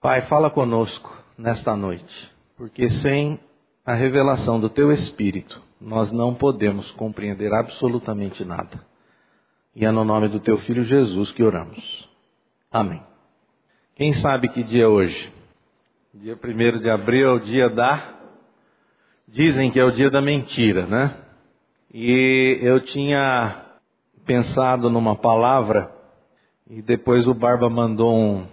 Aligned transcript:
Pai, 0.00 0.22
fala 0.22 0.48
conosco 0.48 1.12
nesta 1.36 1.74
noite, 1.74 2.30
porque 2.56 2.88
sem 2.88 3.40
a 3.84 3.94
revelação 3.94 4.60
do 4.60 4.70
Teu 4.70 4.92
Espírito, 4.92 5.60
nós 5.80 6.12
não 6.12 6.32
podemos 6.32 6.88
compreender 6.92 7.52
absolutamente 7.52 8.44
nada. 8.44 8.80
E 9.74 9.84
é 9.84 9.90
no 9.90 10.04
nome 10.04 10.28
do 10.28 10.38
Teu 10.38 10.56
Filho 10.58 10.84
Jesus 10.84 11.32
que 11.32 11.42
oramos. 11.42 12.08
Amém. 12.70 13.02
Quem 13.96 14.14
sabe 14.14 14.48
que 14.48 14.62
dia 14.62 14.84
é 14.84 14.86
hoje? 14.86 15.32
Dia 16.14 16.36
1 16.36 16.78
de 16.78 16.88
abril 16.88 17.26
é 17.26 17.32
o 17.32 17.40
dia 17.40 17.68
da. 17.68 18.20
Dizem 19.26 19.68
que 19.68 19.80
é 19.80 19.84
o 19.84 19.90
dia 19.90 20.10
da 20.10 20.20
mentira, 20.20 20.86
né? 20.86 21.12
E 21.92 22.60
eu 22.62 22.78
tinha 22.84 23.64
pensado 24.24 24.90
numa 24.90 25.16
palavra 25.16 25.90
e 26.70 26.82
depois 26.82 27.26
o 27.26 27.34
Barba 27.34 27.68
mandou 27.68 28.14
um, 28.14 28.46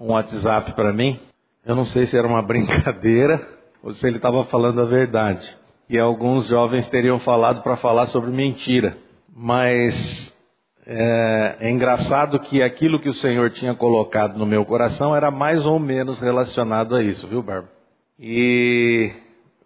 um 0.00 0.12
WhatsApp 0.12 0.72
para 0.72 0.92
mim. 0.92 1.20
Eu 1.64 1.76
não 1.76 1.84
sei 1.84 2.06
se 2.06 2.16
era 2.16 2.26
uma 2.26 2.40
brincadeira 2.42 3.46
ou 3.82 3.92
se 3.92 4.06
ele 4.06 4.16
estava 4.16 4.44
falando 4.44 4.80
a 4.80 4.86
verdade. 4.86 5.56
E 5.88 5.98
alguns 5.98 6.46
jovens 6.46 6.88
teriam 6.88 7.18
falado 7.18 7.62
para 7.62 7.76
falar 7.76 8.06
sobre 8.06 8.30
mentira. 8.30 8.96
Mas 9.34 10.34
é, 10.86 11.56
é, 11.60 11.70
engraçado 11.70 12.40
que 12.40 12.62
aquilo 12.62 13.00
que 13.00 13.08
o 13.08 13.14
Senhor 13.14 13.50
tinha 13.50 13.74
colocado 13.74 14.38
no 14.38 14.46
meu 14.46 14.64
coração 14.64 15.14
era 15.14 15.30
mais 15.30 15.64
ou 15.64 15.78
menos 15.78 16.20
relacionado 16.20 16.96
a 16.96 17.02
isso, 17.02 17.26
viu, 17.26 17.42
Barba? 17.42 17.68
E 18.18 19.12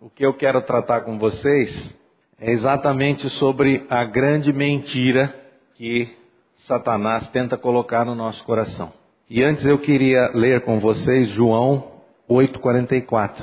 o 0.01 0.11
que 0.11 0.25
eu 0.25 0.35
quero 0.35 0.61
tratar 0.63 1.03
com 1.03 1.19
vocês 1.19 1.99
é 2.39 2.51
exatamente 2.51 3.29
sobre 3.29 3.87
a 3.89 4.05
grande 4.05 4.53
mentira 4.53 5.35
que 5.75 6.09
Satanás 6.55 7.29
tenta 7.29 7.57
colocar 7.57 8.05
no 8.05 8.15
nosso 8.15 8.45
coração. 8.45 8.93
E 9.29 9.43
antes 9.43 9.65
eu 9.65 9.79
queria 9.79 10.31
ler 10.35 10.61
com 10.61 10.79
vocês 10.79 11.29
João 11.29 11.93
8,44, 12.29 13.43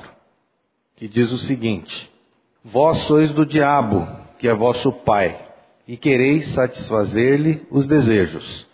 que 0.96 1.08
diz 1.08 1.32
o 1.32 1.40
seguinte: 1.40 2.12
Vós 2.64 3.00
sois 3.00 3.34
do 3.34 3.44
diabo, 3.44 4.08
que 4.38 4.48
é 4.48 4.54
vosso 4.54 4.92
pai, 4.92 5.40
e 5.88 5.98
quereis 5.98 6.50
satisfazer-lhe 6.50 7.66
os 7.72 7.88
desejos. 7.88 8.70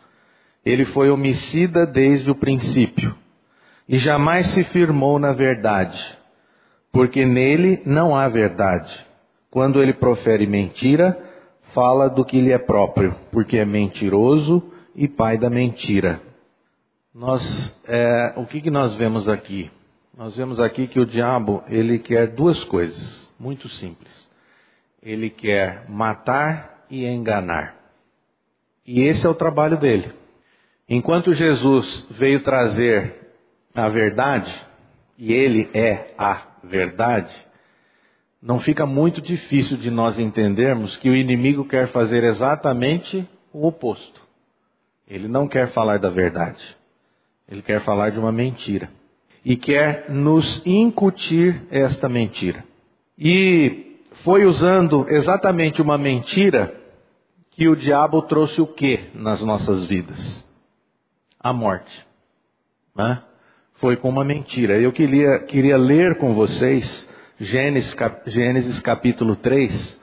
Ele 0.65 0.83
foi 0.83 1.09
homicida 1.09 1.85
desde 1.85 2.29
o 2.29 2.35
princípio, 2.35 3.15
e 3.87 3.97
jamais 3.97 4.47
se 4.47 4.65
firmou 4.65 5.17
na 5.17 5.31
verdade, 5.31 6.17
porque 6.91 7.25
nele 7.25 7.81
não 7.85 8.17
há 8.17 8.27
verdade. 8.27 9.07
Quando 9.49 9.81
ele 9.81 9.93
profere 9.93 10.45
mentira, 10.45 11.17
fala 11.73 12.09
do 12.09 12.25
que 12.25 12.41
lhe 12.41 12.51
é 12.51 12.57
próprio, 12.57 13.15
porque 13.31 13.57
é 13.57 13.63
mentiroso 13.63 14.61
e 14.93 15.07
pai 15.07 15.37
da 15.37 15.49
mentira. 15.49 16.26
Nós, 17.17 17.75
é, 17.87 18.33
o 18.35 18.45
que, 18.45 18.61
que 18.61 18.69
nós 18.69 18.93
vemos 18.93 19.27
aqui? 19.27 19.71
Nós 20.15 20.37
vemos 20.37 20.59
aqui 20.59 20.85
que 20.85 20.99
o 20.99 21.05
diabo 21.05 21.63
ele 21.67 21.97
quer 21.97 22.27
duas 22.27 22.63
coisas, 22.63 23.33
muito 23.39 23.67
simples. 23.67 24.29
Ele 25.01 25.31
quer 25.31 25.89
matar 25.89 26.85
e 26.91 27.07
enganar. 27.07 27.75
E 28.85 29.01
esse 29.01 29.25
é 29.25 29.29
o 29.29 29.33
trabalho 29.33 29.79
dele. 29.79 30.13
Enquanto 30.87 31.33
Jesus 31.33 32.07
veio 32.11 32.43
trazer 32.43 33.15
a 33.73 33.89
verdade, 33.89 34.53
e 35.17 35.33
ele 35.33 35.71
é 35.73 36.13
a 36.19 36.43
verdade, 36.63 37.35
não 38.39 38.59
fica 38.59 38.85
muito 38.85 39.19
difícil 39.23 39.75
de 39.75 39.89
nós 39.89 40.19
entendermos 40.19 40.95
que 40.97 41.09
o 41.09 41.15
inimigo 41.15 41.65
quer 41.67 41.87
fazer 41.87 42.23
exatamente 42.23 43.27
o 43.51 43.65
oposto. 43.65 44.21
Ele 45.07 45.27
não 45.27 45.47
quer 45.47 45.69
falar 45.69 45.97
da 45.97 46.09
verdade. 46.11 46.77
Ele 47.49 47.61
quer 47.61 47.81
falar 47.81 48.09
de 48.11 48.19
uma 48.19 48.31
mentira. 48.31 48.89
E 49.43 49.55
quer 49.55 50.09
nos 50.09 50.61
incutir 50.65 51.63
esta 51.71 52.09
mentira. 52.09 52.63
E 53.17 53.99
foi 54.23 54.45
usando 54.45 55.05
exatamente 55.09 55.81
uma 55.81 55.97
mentira 55.97 56.75
que 57.51 57.67
o 57.67 57.75
diabo 57.75 58.21
trouxe 58.21 58.61
o 58.61 58.67
que 58.67 58.99
nas 59.15 59.41
nossas 59.41 59.85
vidas? 59.85 60.45
A 61.39 61.53
morte. 61.53 62.05
Né? 62.95 63.21
Foi 63.75 63.95
com 63.95 64.09
uma 64.09 64.23
mentira. 64.23 64.79
Eu 64.79 64.91
queria, 64.91 65.39
queria 65.39 65.77
ler 65.77 66.17
com 66.17 66.33
vocês 66.33 67.07
Gênesis, 67.39 67.95
Gênesis 68.25 68.79
capítulo 68.79 69.35
3, 69.35 69.99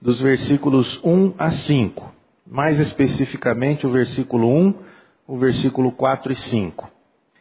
dos 0.00 0.20
versículos 0.20 0.98
1 1.04 1.34
a 1.38 1.50
5. 1.50 2.14
Mais 2.46 2.80
especificamente 2.80 3.86
o 3.86 3.90
versículo 3.90 4.48
1, 4.48 4.74
o 5.28 5.36
versículo 5.36 5.92
4 5.92 6.32
e 6.32 6.36
5. 6.36 6.90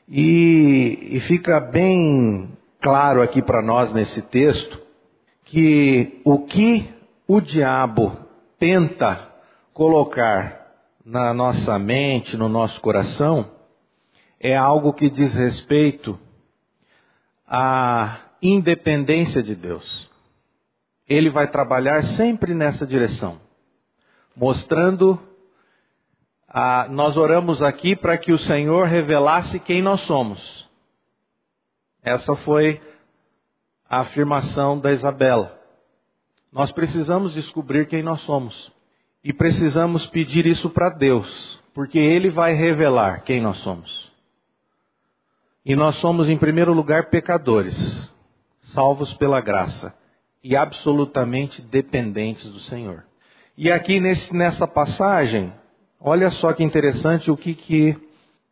E, 0.10 1.10
e 1.12 1.20
fica 1.22 1.58
bem 1.62 2.50
claro 2.82 3.22
aqui 3.22 3.42
para 3.42 3.62
nós 3.62 3.94
nesse 3.94 4.22
texto 4.22 4.80
que 5.46 6.22
o 6.26 6.40
que 6.40 6.94
o 7.26 7.40
diabo 7.40 8.18
tenta 8.60 9.32
colocar 9.74 10.68
na 11.06 11.34
nossa 11.34 11.80
mente, 11.80 12.36
no 12.36 12.50
nosso 12.50 12.82
coração, 12.82 13.50
é 14.38 14.56
algo 14.56 14.92
que 14.92 15.10
diz 15.10 15.34
respeito 15.34 16.20
a 17.48 18.20
independência 18.42 19.42
de 19.42 19.56
Deus. 19.56 20.10
Ele 21.08 21.30
vai 21.30 21.48
trabalhar 21.48 22.04
sempre 22.04 22.54
nessa 22.54 22.86
direção, 22.86 23.40
mostrando. 24.36 25.18
A, 26.60 26.88
nós 26.90 27.18
oramos 27.18 27.62
aqui 27.62 27.96
para 27.96 28.18
que 28.18 28.32
o 28.32 28.38
Senhor 28.40 28.88
revelasse 28.88 29.60
quem 29.60 29.80
nós 29.80 30.02
somos. 30.02 30.68
Essa 32.02 32.36
foi 32.36 32.82
a 33.88 34.00
afirmação 34.00 34.80
da 34.80 34.92
Isabela. 34.92 35.56
Nós 36.52 36.72
precisamos 36.72 37.32
descobrir 37.32 37.86
quem 37.86 38.02
nós 38.02 38.22
somos. 38.22 38.74
E 39.24 39.32
precisamos 39.32 40.08
pedir 40.08 40.48
isso 40.48 40.68
para 40.72 40.90
Deus, 40.90 41.62
porque 41.76 42.00
Ele 42.00 42.32
vai 42.32 42.54
revelar 42.54 43.22
quem 43.22 43.40
nós 43.40 43.58
somos. 43.58 44.12
E 45.64 45.76
nós 45.76 45.98
somos, 45.98 46.28
em 46.28 46.40
primeiro 46.40 46.74
lugar, 46.74 47.12
pecadores 47.12 48.12
salvos 48.62 49.14
pela 49.14 49.40
graça 49.42 49.96
e 50.44 50.56
absolutamente 50.56 51.62
dependentes 51.62 52.50
do 52.50 52.60
Senhor. 52.60 53.06
E 53.56 53.72
aqui 53.72 54.00
nesse, 54.00 54.36
nessa 54.36 54.66
passagem, 54.68 55.54
olha 56.00 56.30
só 56.30 56.54
que 56.54 56.64
interessante 56.64 57.30
o 57.32 57.38
que 57.38 57.54
que, 57.54 57.98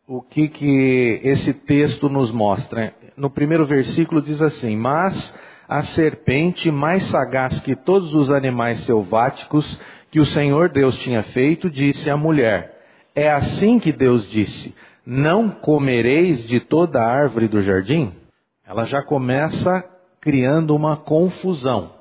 o 0.08 0.22
que 0.22 0.48
que 0.48 1.22
esse 1.24 1.54
texto 1.54 2.10
nos 2.10 2.32
mostra. 2.32 2.94
No 3.16 3.30
primeiro 3.30 3.66
versículo 3.66 4.22
diz 4.22 4.42
assim: 4.42 4.76
Mas 4.76 5.34
a 5.68 5.84
serpente, 5.84 6.70
mais 6.72 7.04
sagaz 7.04 7.60
que 7.60 7.76
todos 7.76 8.14
os 8.14 8.32
animais 8.32 8.80
selváticos 8.80 9.80
que 10.12 10.20
o 10.20 10.26
Senhor 10.26 10.70
Deus 10.70 10.98
tinha 11.00 11.24
feito, 11.24 11.70
disse 11.70 12.10
à 12.10 12.18
mulher: 12.18 12.82
É 13.16 13.30
assim 13.30 13.80
que 13.80 13.92
Deus 13.92 14.30
disse: 14.30 14.76
Não 15.06 15.50
comereis 15.50 16.46
de 16.48 16.60
toda 16.60 17.02
a 17.02 17.08
árvore 17.08 17.48
do 17.48 17.62
jardim? 17.62 18.14
Ela 18.66 18.86
já 18.86 19.04
começa 19.04 19.84
criando 20.20 20.76
uma 20.76 20.98
confusão, 20.98 21.92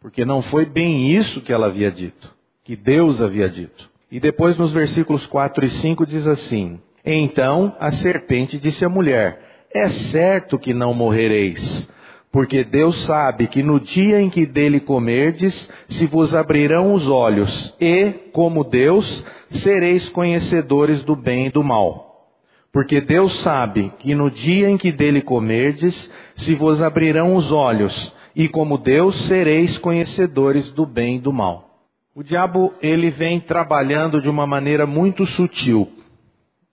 porque 0.00 0.24
não 0.24 0.40
foi 0.40 0.64
bem 0.64 1.10
isso 1.10 1.40
que 1.40 1.52
ela 1.52 1.66
havia 1.66 1.90
dito, 1.90 2.32
que 2.62 2.76
Deus 2.76 3.20
havia 3.20 3.48
dito. 3.48 3.91
E 4.12 4.20
depois 4.20 4.58
nos 4.58 4.74
versículos 4.74 5.24
4 5.26 5.64
e 5.64 5.70
5 5.70 6.04
diz 6.04 6.26
assim: 6.26 6.78
Então 7.02 7.74
a 7.80 7.90
serpente 7.90 8.58
disse 8.58 8.84
à 8.84 8.88
mulher: 8.88 9.64
É 9.72 9.88
certo 9.88 10.58
que 10.58 10.74
não 10.74 10.92
morrereis, 10.92 11.90
porque 12.30 12.62
Deus 12.62 12.94
sabe 13.06 13.46
que 13.46 13.62
no 13.62 13.80
dia 13.80 14.20
em 14.20 14.28
que 14.28 14.44
dele 14.44 14.80
comerdes, 14.80 15.72
se 15.88 16.06
vos 16.06 16.34
abrirão 16.34 16.92
os 16.92 17.08
olhos, 17.08 17.74
e, 17.80 18.12
como 18.34 18.64
Deus, 18.64 19.24
sereis 19.48 20.10
conhecedores 20.10 21.02
do 21.02 21.16
bem 21.16 21.46
e 21.46 21.50
do 21.50 21.64
mal. 21.64 22.28
Porque 22.70 23.00
Deus 23.00 23.32
sabe 23.38 23.94
que 23.98 24.14
no 24.14 24.30
dia 24.30 24.68
em 24.68 24.76
que 24.76 24.92
dele 24.92 25.22
comerdes, 25.22 26.12
se 26.34 26.54
vos 26.54 26.82
abrirão 26.82 27.34
os 27.34 27.50
olhos, 27.50 28.14
e 28.36 28.46
como 28.46 28.76
Deus 28.76 29.16
sereis 29.26 29.78
conhecedores 29.78 30.70
do 30.70 30.84
bem 30.84 31.16
e 31.16 31.20
do 31.20 31.32
mal. 31.32 31.71
O 32.14 32.22
diabo, 32.22 32.74
ele 32.82 33.10
vem 33.10 33.40
trabalhando 33.40 34.20
de 34.20 34.28
uma 34.28 34.46
maneira 34.46 34.86
muito 34.86 35.26
sutil. 35.26 35.90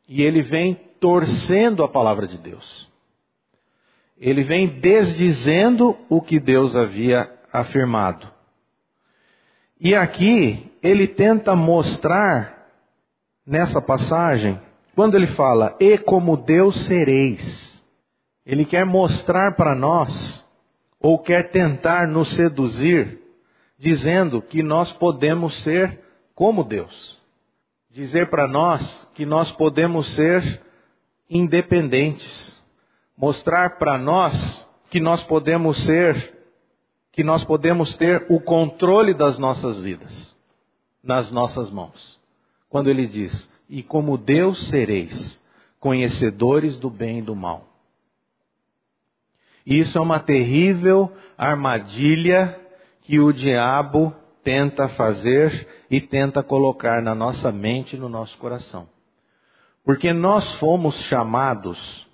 E 0.08 0.22
ele 0.22 0.42
vem 0.42 0.74
torcendo 1.00 1.84
a 1.84 1.88
palavra 1.88 2.28
de 2.28 2.38
Deus. 2.38 2.90
Ele 4.18 4.44
vem 4.44 4.68
desdizendo 4.68 5.98
o 6.10 6.22
que 6.22 6.40
Deus 6.40 6.76
havia 6.76 7.32
afirmado. 7.54 8.28
E 9.80 9.96
aqui 9.96 10.70
ele 10.84 11.08
tenta 11.08 11.56
mostrar 11.56 12.68
nessa 13.46 13.82
passagem 13.82 14.60
quando 14.94 15.16
ele 15.16 15.28
fala, 15.28 15.78
e 15.80 15.98
como 15.98 16.36
Deus 16.36 16.82
sereis, 16.82 17.82
ele 18.46 18.66
quer 18.66 18.86
mostrar 18.86 19.56
para 19.56 19.74
nós, 19.74 20.46
ou 21.00 21.18
quer 21.18 21.52
tentar 21.52 22.06
nos 22.06 22.28
seduzir, 22.32 23.18
dizendo 23.80 24.42
que 24.42 24.62
nós 24.62 24.92
podemos 24.92 25.56
ser 25.62 26.02
como 26.36 26.66
Deus. 26.66 27.18
Dizer 27.90 28.30
para 28.30 28.48
nós 28.48 29.10
que 29.16 29.26
nós 29.26 29.52
podemos 29.52 30.08
ser 30.08 30.62
independentes. 31.30 32.60
mostrar 33.16 33.78
para 33.78 33.98
nós 33.98 34.66
que 34.90 35.00
nós 35.00 35.22
podemos 35.24 35.78
ser, 35.84 36.38
que 37.12 37.22
nós 37.22 37.44
podemos 37.44 37.98
ter 37.98 38.26
o 38.30 38.40
controle 38.40 39.14
das 39.14 39.38
nossas 39.38 39.80
vidas 39.80 40.38
nas 41.04 41.30
nossas 41.32 41.70
mãos. 41.70 42.20
Quando 42.70 42.90
ele 42.90 43.06
diz: 43.06 43.50
"E 43.70 43.84
como 43.84 44.18
Deus 44.18 44.68
sereis 44.68 45.44
conhecedores 45.80 46.78
do 46.78 46.90
bem 46.90 47.20
e 47.20 47.22
do 47.22 47.36
mal". 47.36 47.68
Isso 49.66 49.98
é 49.98 50.02
uma 50.02 50.20
terrível 50.20 51.12
armadilha 51.38 52.58
que 53.02 53.20
o 53.20 53.32
diabo 53.32 54.14
tenta 54.44 54.88
fazer 54.90 55.68
e 55.90 56.00
tenta 56.00 56.42
colocar 56.42 57.02
na 57.02 57.14
nossa 57.14 57.52
mente 57.52 57.96
e 57.96 58.00
no 58.00 58.10
nosso 58.10 58.38
coração. 58.38 58.88
Porque 59.84 60.14
nós 60.14 60.54
fomos 60.56 60.96
chamados 61.02 62.08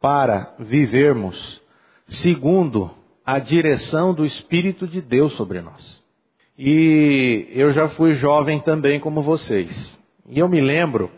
para 0.00 0.54
vivermos 0.58 1.62
segundo 2.06 2.90
a 3.24 3.38
direção 3.38 4.14
do 4.14 4.24
Espírito 4.24 4.86
de 4.86 5.02
Deus 5.02 5.34
sobre 5.34 5.60
nós. 5.60 6.02
E 6.56 7.48
eu 7.50 7.70
já 7.70 7.88
fui 7.88 8.12
jovem 8.12 8.58
também 8.60 8.98
como 8.98 9.22
vocês. 9.22 10.02
E 10.26 10.38
eu 10.38 10.48
me 10.48 10.60
lembro 10.60 11.10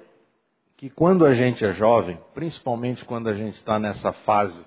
que 0.76 0.91
quando 0.91 1.25
a 1.25 1.32
gente 1.32 1.64
é 1.64 1.73
jovem, 1.73 2.19
principalmente 2.35 3.05
quando 3.05 3.29
a 3.29 3.35
gente 3.35 3.55
está 3.55 3.79
nessa 3.79 4.12
fase 4.12 4.67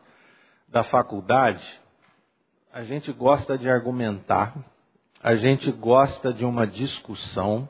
da 0.67 0.83
faculdade, 0.83 1.63
a 2.73 2.81
gente 2.81 3.11
gosta 3.11 3.55
de 3.55 3.69
argumentar, 3.69 4.55
a 5.21 5.35
gente 5.35 5.71
gosta 5.71 6.33
de 6.33 6.43
uma 6.43 6.65
discussão 6.65 7.69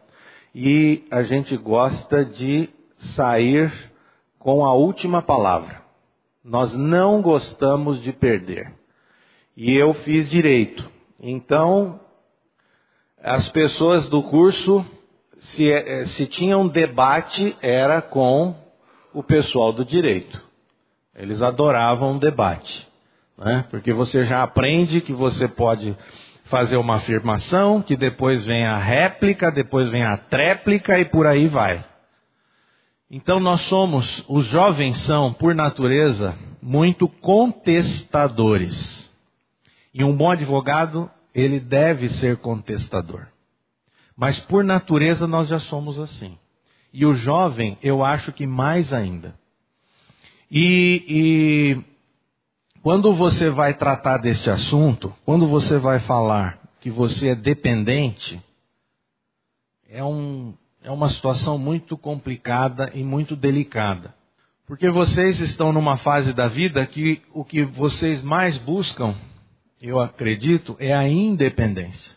e 0.56 1.04
a 1.12 1.22
gente 1.24 1.58
gosta 1.58 2.24
de 2.24 2.70
sair 2.98 3.92
com 4.40 4.66
a 4.66 4.74
última 4.74 5.22
palavra. 5.22 5.84
Nós 6.42 6.74
não 6.74 7.22
gostamos 7.22 8.02
de 8.02 8.14
perder. 8.14 8.74
E 9.58 9.76
eu 9.76 9.94
fiz 9.94 10.30
direito. 10.30 10.90
Então, 11.20 12.00
as 13.22 13.50
pessoas 13.50 14.08
do 14.08 14.24
curso, 14.24 14.86
se, 15.38 15.70
eh, 15.70 16.06
se 16.06 16.26
tinha 16.28 16.58
um 16.58 16.68
debate, 16.68 17.58
era 17.62 18.02
com 18.02 18.56
o 19.14 19.22
pessoal 19.22 19.74
do 19.74 19.84
direito. 19.84 20.42
Eles 21.14 21.42
adoravam 21.42 22.14
um 22.14 22.18
debate. 22.18 22.93
Né? 23.38 23.66
Porque 23.70 23.94
você 23.94 24.24
já 24.24 24.44
aprende 24.44 25.02
que 25.02 25.14
você 25.14 25.48
pode 25.48 25.96
fazer 26.46 26.78
uma 26.78 26.96
afirmação, 26.96 27.82
que 27.82 27.96
depois 27.96 28.46
vem 28.46 28.66
a 28.66 28.78
réplica, 28.78 29.52
depois 29.52 29.90
vem 29.90 30.04
a 30.04 30.18
tréplica 30.18 31.00
e 31.00 31.06
por 31.06 31.26
aí 31.26 31.48
vai. 31.48 31.84
Então 33.10 33.40
nós 33.40 33.62
somos, 33.62 34.26
os 34.28 34.46
jovens 34.48 34.98
são, 34.98 35.32
por 35.32 35.54
natureza, 35.54 36.36
muito 36.62 37.08
contestadores. 37.08 39.12
E 39.94 40.04
um 40.04 40.16
bom 40.16 40.32
advogado, 40.32 41.10
ele 41.34 41.60
deve 41.60 42.10
ser 42.10 42.38
contestador. 42.38 43.28
Mas 44.16 44.40
por 44.40 44.64
natureza 44.64 45.28
nós 45.28 45.48
já 45.48 45.60
somos 45.60 46.00
assim. 46.00 46.38
E 46.92 47.06
o 47.06 47.14
jovem, 47.14 47.78
eu 47.82 48.04
acho 48.04 48.32
que 48.32 48.46
mais 48.46 48.94
ainda. 48.94 49.36
E, 50.50 51.06
e 51.08 51.93
quando 52.84 53.14
você 53.14 53.50
vai 53.50 53.74
tratar 53.74 54.18
deste 54.18 54.50
assunto, 54.50 55.16
quando 55.26 55.48
você 55.48 55.78
vai 55.78 56.00
falar 56.00 56.60
que 56.82 56.92
você 56.92 57.30
é 57.30 57.36
dependente, 57.36 58.44
é, 59.90 60.04
um, 60.04 60.54
é 60.84 60.92
uma 60.92 61.08
situação 61.08 61.58
muito 61.58 61.98
complicada 61.98 62.92
e 62.94 63.02
muito 63.02 63.38
delicada. 63.38 64.14
Porque 64.68 64.90
vocês 64.90 65.40
estão 65.40 65.72
numa 65.72 65.96
fase 65.96 66.34
da 66.34 66.50
vida 66.50 66.86
que 66.86 67.22
o 67.34 67.46
que 67.46 67.64
vocês 67.64 68.22
mais 68.22 68.58
buscam, 68.58 69.16
eu 69.82 69.98
acredito, 70.02 70.76
é 70.78 70.94
a 70.94 71.08
independência. 71.08 72.12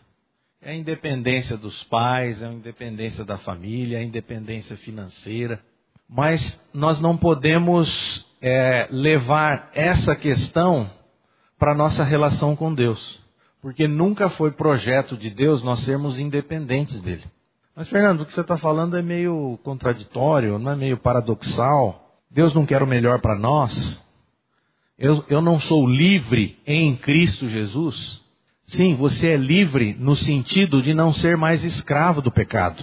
É 0.60 0.72
a 0.72 0.74
independência 0.74 1.56
dos 1.56 1.84
pais, 1.84 2.42
é 2.42 2.46
a 2.48 2.52
independência 2.52 3.24
da 3.24 3.38
família, 3.38 3.98
é 3.98 4.00
a 4.00 4.04
independência 4.04 4.76
financeira. 4.76 5.60
Mas 6.08 6.60
nós 6.74 6.98
não 6.98 7.16
podemos 7.16 8.25
é, 8.40 8.88
levar 8.90 9.70
essa 9.74 10.14
questão 10.14 10.90
para 11.58 11.72
a 11.72 11.74
nossa 11.74 12.04
relação 12.04 12.54
com 12.54 12.74
Deus. 12.74 13.20
Porque 13.62 13.88
nunca 13.88 14.28
foi 14.28 14.52
projeto 14.52 15.16
de 15.16 15.30
Deus 15.30 15.62
nós 15.62 15.80
sermos 15.80 16.18
independentes 16.18 17.00
dele. 17.00 17.24
Mas, 17.74 17.88
Fernando, 17.88 18.22
o 18.22 18.26
que 18.26 18.32
você 18.32 18.40
está 18.40 18.56
falando 18.56 18.96
é 18.96 19.02
meio 19.02 19.58
contraditório, 19.62 20.58
não 20.58 20.72
é 20.72 20.76
meio 20.76 20.96
paradoxal. 20.96 22.20
Deus 22.30 22.54
não 22.54 22.64
quer 22.64 22.82
o 22.82 22.86
melhor 22.86 23.20
para 23.20 23.34
nós. 23.34 24.02
Eu, 24.98 25.24
eu 25.28 25.42
não 25.42 25.60
sou 25.60 25.86
livre 25.86 26.58
em 26.66 26.96
Cristo 26.96 27.48
Jesus. 27.48 28.22
Sim, 28.64 28.94
você 28.94 29.28
é 29.28 29.36
livre 29.36 29.94
no 29.98 30.16
sentido 30.16 30.80
de 30.80 30.94
não 30.94 31.12
ser 31.12 31.36
mais 31.36 31.64
escravo 31.64 32.22
do 32.22 32.32
pecado. 32.32 32.82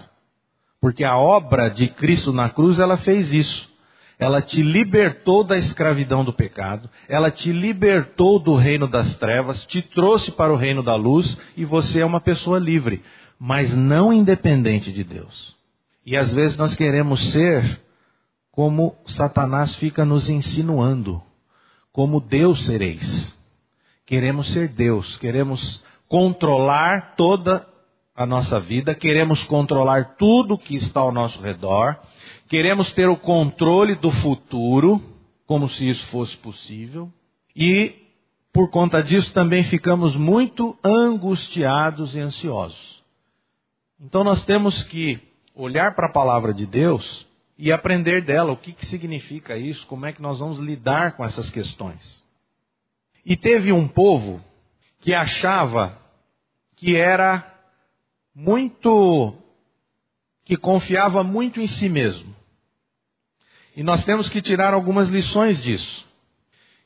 Porque 0.79 1.03
a 1.03 1.17
obra 1.17 1.69
de 1.69 1.87
Cristo 1.87 2.31
na 2.31 2.49
cruz, 2.49 2.77
ela 2.77 2.97
fez 2.97 3.33
isso. 3.33 3.72
Ela 4.19 4.41
te 4.41 4.61
libertou 4.61 5.43
da 5.43 5.57
escravidão 5.57 6.23
do 6.23 6.33
pecado, 6.33 6.89
ela 7.07 7.31
te 7.31 7.51
libertou 7.51 8.39
do 8.39 8.55
reino 8.55 8.87
das 8.87 9.15
trevas, 9.15 9.65
te 9.65 9.81
trouxe 9.81 10.31
para 10.31 10.53
o 10.53 10.55
reino 10.55 10.83
da 10.83 10.95
luz 10.95 11.37
e 11.57 11.65
você 11.65 12.01
é 12.01 12.05
uma 12.05 12.21
pessoa 12.21 12.59
livre, 12.59 13.01
mas 13.39 13.73
não 13.73 14.13
independente 14.13 14.91
de 14.91 15.03
Deus. 15.03 15.55
E 16.05 16.15
às 16.15 16.31
vezes 16.31 16.57
nós 16.57 16.75
queremos 16.75 17.31
ser 17.31 17.81
como 18.51 18.95
Satanás 19.05 19.75
fica 19.75 20.05
nos 20.05 20.29
insinuando, 20.29 21.21
como 21.91 22.21
Deus 22.21 22.65
sereis. 22.65 23.35
Queremos 24.05 24.51
ser 24.51 24.67
Deus, 24.67 25.17
queremos 25.17 25.83
controlar 26.07 27.15
toda 27.15 27.67
a 28.15 28.25
nossa 28.25 28.59
vida, 28.59 28.93
queremos 28.93 29.43
controlar 29.43 30.15
tudo 30.17 30.57
que 30.57 30.75
está 30.75 30.99
ao 30.99 31.11
nosso 31.11 31.41
redor, 31.41 31.97
queremos 32.53 32.91
ter 32.91 33.09
o 33.09 33.17
controle 33.17 33.95
do 33.95 34.11
futuro, 34.11 35.01
como 35.43 35.67
se 35.67 35.89
isso 35.89 36.05
fosse 36.05 36.37
possível, 36.37 37.11
e 37.55 37.95
por 38.53 38.69
conta 38.69 39.01
disso 39.01 39.33
também 39.33 39.63
ficamos 39.63 40.15
muito 40.15 40.77
angustiados 40.83 42.13
e 42.13 42.19
ansiosos. 42.19 43.03
Então 43.99 44.23
nós 44.23 44.45
temos 44.45 44.83
que 44.83 45.19
olhar 45.55 45.95
para 45.95 46.05
a 46.05 46.11
palavra 46.11 46.53
de 46.53 46.67
Deus 46.67 47.25
e 47.57 47.71
aprender 47.71 48.23
dela 48.23 48.51
o 48.51 48.57
que, 48.57 48.71
que 48.71 48.85
significa 48.85 49.57
isso, 49.57 49.87
como 49.87 50.05
é 50.05 50.13
que 50.13 50.21
nós 50.21 50.37
vamos 50.37 50.59
lidar 50.59 51.17
com 51.17 51.25
essas 51.25 51.49
questões. 51.49 52.23
E 53.25 53.35
teve 53.35 53.71
um 53.71 53.87
povo 53.87 54.39
que 54.99 55.11
achava 55.11 55.97
que 56.75 56.95
era 56.95 57.51
muito 58.35 59.33
que 60.45 60.55
confiava 60.55 61.23
muito 61.23 61.59
em 61.59 61.65
si 61.65 61.89
mesmo. 61.89 62.42
E 63.75 63.83
nós 63.83 64.05
temos 64.05 64.29
que 64.29 64.41
tirar 64.41 64.73
algumas 64.73 65.09
lições 65.09 65.61
disso, 65.61 66.05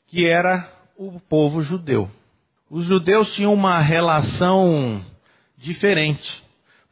que 0.06 0.26
era 0.26 0.70
o 0.96 1.20
povo 1.20 1.62
judeu. 1.62 2.10
Os 2.70 2.86
judeus 2.86 3.34
tinham 3.34 3.52
uma 3.52 3.78
relação 3.78 5.04
diferente, 5.56 6.42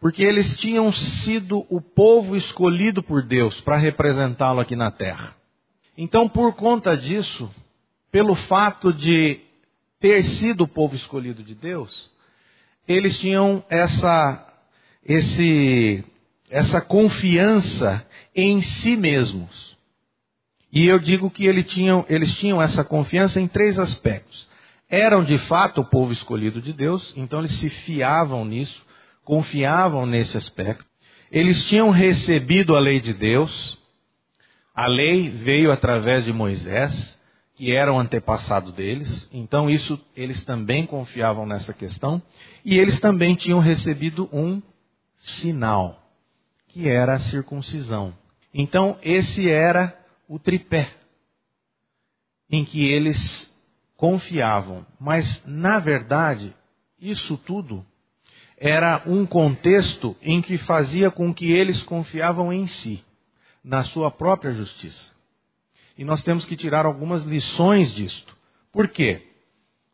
porque 0.00 0.22
eles 0.22 0.56
tinham 0.56 0.92
sido 0.92 1.66
o 1.68 1.80
povo 1.80 2.36
escolhido 2.36 3.02
por 3.02 3.22
Deus 3.22 3.60
para 3.60 3.76
representá-lo 3.76 4.60
aqui 4.60 4.76
na 4.76 4.90
terra. 4.90 5.34
Então, 5.96 6.28
por 6.28 6.54
conta 6.54 6.96
disso, 6.96 7.50
pelo 8.10 8.34
fato 8.34 8.92
de 8.92 9.40
ter 9.98 10.22
sido 10.22 10.64
o 10.64 10.68
povo 10.68 10.94
escolhido 10.94 11.42
de 11.42 11.54
Deus, 11.54 12.10
eles 12.86 13.18
tinham 13.18 13.64
essa 13.68 14.46
esse, 15.08 16.04
essa 16.50 16.80
confiança 16.80 18.04
em 18.34 18.60
si 18.60 18.96
mesmos. 18.96 19.75
E 20.72 20.86
eu 20.86 20.98
digo 20.98 21.30
que 21.30 21.46
eles 21.46 21.66
tinham, 21.66 22.04
eles 22.08 22.34
tinham 22.36 22.60
essa 22.60 22.84
confiança 22.84 23.40
em 23.40 23.48
três 23.48 23.78
aspectos. 23.78 24.48
Eram 24.88 25.24
de 25.24 25.38
fato 25.38 25.80
o 25.80 25.84
povo 25.84 26.12
escolhido 26.12 26.60
de 26.60 26.72
Deus, 26.72 27.12
então 27.16 27.40
eles 27.40 27.52
se 27.52 27.68
fiavam 27.68 28.44
nisso, 28.44 28.84
confiavam 29.24 30.06
nesse 30.06 30.36
aspecto. 30.36 30.84
Eles 31.30 31.66
tinham 31.66 31.90
recebido 31.90 32.76
a 32.76 32.78
lei 32.78 33.00
de 33.00 33.12
Deus, 33.12 33.78
a 34.74 34.86
lei 34.86 35.28
veio 35.28 35.72
através 35.72 36.24
de 36.24 36.32
Moisés, 36.32 37.18
que 37.56 37.74
era 37.74 37.92
o 37.92 37.98
antepassado 37.98 38.70
deles, 38.70 39.28
então 39.32 39.68
isso 39.68 39.98
eles 40.14 40.44
também 40.44 40.86
confiavam 40.86 41.46
nessa 41.46 41.72
questão, 41.72 42.22
e 42.64 42.78
eles 42.78 43.00
também 43.00 43.34
tinham 43.34 43.58
recebido 43.58 44.28
um 44.32 44.62
sinal, 45.16 46.12
que 46.68 46.88
era 46.88 47.14
a 47.14 47.18
circuncisão. 47.18 48.14
Então, 48.52 48.98
esse 49.02 49.48
era 49.48 49.98
o 50.28 50.38
tripé 50.38 50.92
em 52.50 52.64
que 52.64 52.84
eles 52.84 53.52
confiavam. 53.96 54.86
Mas, 55.00 55.42
na 55.46 55.78
verdade, 55.78 56.54
isso 57.00 57.36
tudo 57.36 57.84
era 58.56 59.02
um 59.06 59.26
contexto 59.26 60.16
em 60.22 60.40
que 60.40 60.56
fazia 60.56 61.10
com 61.10 61.32
que 61.32 61.52
eles 61.52 61.82
confiavam 61.82 62.52
em 62.52 62.66
si, 62.66 63.04
na 63.62 63.82
sua 63.82 64.10
própria 64.10 64.52
justiça. 64.52 65.14
E 65.98 66.04
nós 66.04 66.22
temos 66.22 66.44
que 66.44 66.56
tirar 66.56 66.86
algumas 66.86 67.22
lições 67.22 67.92
disto. 67.92 68.36
Por 68.72 68.88
quê? 68.88 69.22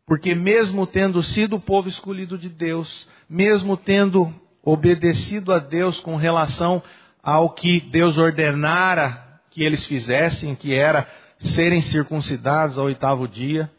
Porque, 0.06 0.34
mesmo 0.34 0.86
tendo 0.86 1.22
sido 1.22 1.56
o 1.56 1.60
povo 1.60 1.88
escolhido 1.88 2.36
de 2.36 2.48
Deus, 2.48 3.08
mesmo 3.28 3.76
tendo 3.76 4.32
obedecido 4.62 5.52
a 5.52 5.58
Deus 5.58 6.00
com 6.00 6.16
relação 6.16 6.82
ao 7.22 7.50
que 7.50 7.80
Deus 7.80 8.18
ordenara 8.18 9.31
que 9.52 9.62
eles 9.62 9.86
fizessem, 9.86 10.54
que 10.54 10.74
era 10.74 11.06
serem 11.38 11.82
circuncidados 11.82 12.78
ao 12.78 12.86
oitavo 12.86 13.28
dia, 13.28 13.70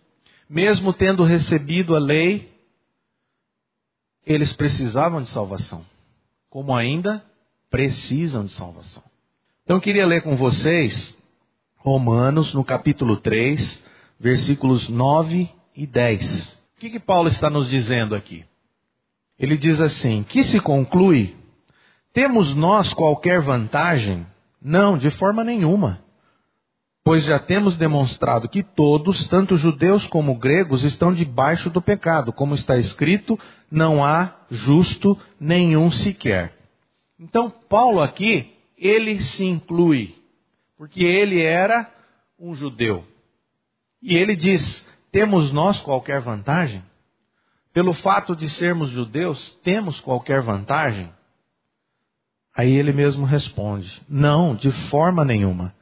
mesmo 0.47 0.93
tendo 0.93 1.23
recebido 1.23 1.95
a 1.95 1.99
lei, 1.99 2.53
eles 4.25 4.53
precisavam 4.53 5.21
de 5.21 5.29
salvação, 5.29 5.83
como 6.47 6.75
ainda 6.75 7.25
precisam 7.71 8.45
de 8.45 8.51
salvação. 8.51 9.03
Então 9.63 9.77
eu 9.77 9.81
queria 9.81 10.05
ler 10.05 10.21
com 10.21 10.37
vocês 10.37 11.17
Romanos, 11.77 12.53
no 12.53 12.63
capítulo 12.63 13.17
3, 13.17 13.83
versículos 14.19 14.87
9 14.87 15.49
e 15.75 15.87
10. 15.87 16.53
O 16.77 16.79
que, 16.79 16.89
que 16.91 16.99
Paulo 16.99 17.27
está 17.27 17.49
nos 17.49 17.67
dizendo 17.67 18.15
aqui? 18.15 18.45
Ele 19.39 19.57
diz 19.57 19.81
assim: 19.81 20.23
Que 20.23 20.43
se 20.43 20.59
conclui? 20.59 21.35
Temos 22.13 22.53
nós 22.53 22.93
qualquer 22.93 23.41
vantagem? 23.41 24.25
Não, 24.63 24.97
de 24.97 25.09
forma 25.09 25.43
nenhuma. 25.43 26.01
Pois 27.03 27.25
já 27.25 27.37
temos 27.37 27.75
demonstrado 27.75 28.47
que 28.47 28.63
todos, 28.63 29.27
tanto 29.27 29.57
judeus 29.57 30.07
como 30.07 30.35
gregos, 30.35 30.85
estão 30.85 31.13
debaixo 31.13 31.69
do 31.69 31.81
pecado. 31.81 32.31
Como 32.31 32.55
está 32.55 32.77
escrito, 32.77 33.37
não 33.69 34.03
há 34.05 34.33
justo 34.49 35.19
nenhum 35.37 35.91
sequer. 35.91 36.57
Então, 37.19 37.49
Paulo 37.49 38.01
aqui, 38.01 38.53
ele 38.77 39.21
se 39.21 39.43
inclui, 39.43 40.15
porque 40.77 41.03
ele 41.03 41.41
era 41.41 41.91
um 42.39 42.55
judeu. 42.55 43.05
E 44.01 44.15
ele 44.15 44.33
diz: 44.33 44.87
temos 45.11 45.51
nós 45.51 45.81
qualquer 45.81 46.21
vantagem? 46.21 46.81
Pelo 47.73 47.91
fato 47.93 48.33
de 48.33 48.47
sermos 48.47 48.91
judeus, 48.91 49.51
temos 49.63 49.99
qualquer 49.99 50.41
vantagem? 50.41 51.11
Aí 52.55 52.71
ele 52.75 52.93
mesmo 52.93 53.25
responde: 53.25 54.01
não, 54.07 54.55
de 54.55 54.71
forma 54.71 55.25
nenhuma. 55.25 55.73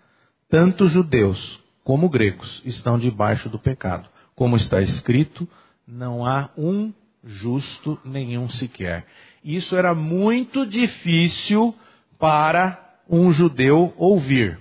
Tanto 0.50 0.88
judeus 0.88 1.60
como 1.84 2.10
gregos 2.10 2.62
estão 2.66 2.98
debaixo 2.98 3.50
do 3.50 3.60
pecado. 3.60 4.10
Como 4.36 4.56
está 4.56 4.82
escrito, 4.82 5.48
não 5.88 6.26
há 6.26 6.50
um 6.58 6.94
justo 7.24 8.00
nenhum 8.04 8.50
sequer. 8.50 9.06
Isso 9.44 9.76
era 9.76 9.94
muito 9.94 10.66
difícil 10.66 11.76
para 12.18 13.00
um 13.10 13.32
judeu 13.32 13.94
ouvir. 13.98 14.60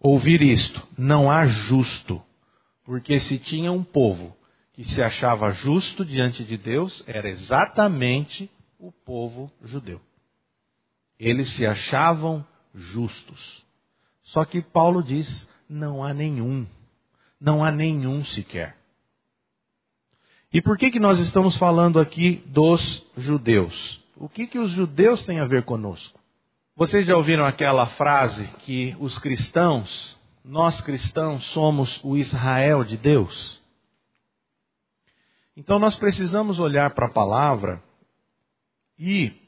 Ouvir 0.00 0.42
isto, 0.42 0.86
não 0.96 1.30
há 1.30 1.46
justo. 1.46 2.22
Porque 2.84 3.18
se 3.18 3.38
tinha 3.38 3.72
um 3.72 3.82
povo 3.82 4.36
que 4.72 4.84
se 4.84 5.02
achava 5.02 5.50
justo 5.50 6.04
diante 6.04 6.44
de 6.44 6.56
Deus, 6.58 7.02
era 7.06 7.28
exatamente 7.28 8.50
o 8.78 8.92
povo 8.92 9.50
judeu. 9.62 10.00
Eles 11.24 11.48
se 11.54 11.66
achavam 11.66 12.46
justos. 12.74 13.64
Só 14.22 14.44
que 14.44 14.60
Paulo 14.60 15.02
diz: 15.02 15.48
não 15.66 16.04
há 16.04 16.12
nenhum. 16.12 16.66
Não 17.40 17.64
há 17.64 17.70
nenhum 17.70 18.22
sequer. 18.22 18.76
E 20.52 20.60
por 20.60 20.76
que, 20.76 20.90
que 20.90 21.00
nós 21.00 21.18
estamos 21.18 21.56
falando 21.56 21.98
aqui 21.98 22.42
dos 22.44 23.06
judeus? 23.16 24.04
O 24.16 24.28
que, 24.28 24.46
que 24.46 24.58
os 24.58 24.70
judeus 24.72 25.24
têm 25.24 25.40
a 25.40 25.46
ver 25.46 25.64
conosco? 25.64 26.20
Vocês 26.76 27.06
já 27.06 27.16
ouviram 27.16 27.46
aquela 27.46 27.86
frase 27.86 28.46
que 28.58 28.94
os 29.00 29.18
cristãos, 29.18 30.14
nós 30.44 30.82
cristãos, 30.82 31.44
somos 31.44 32.00
o 32.04 32.18
Israel 32.18 32.84
de 32.84 32.98
Deus? 32.98 33.62
Então 35.56 35.78
nós 35.78 35.94
precisamos 35.94 36.58
olhar 36.58 36.92
para 36.92 37.06
a 37.06 37.12
palavra 37.12 37.82
e 38.98 39.43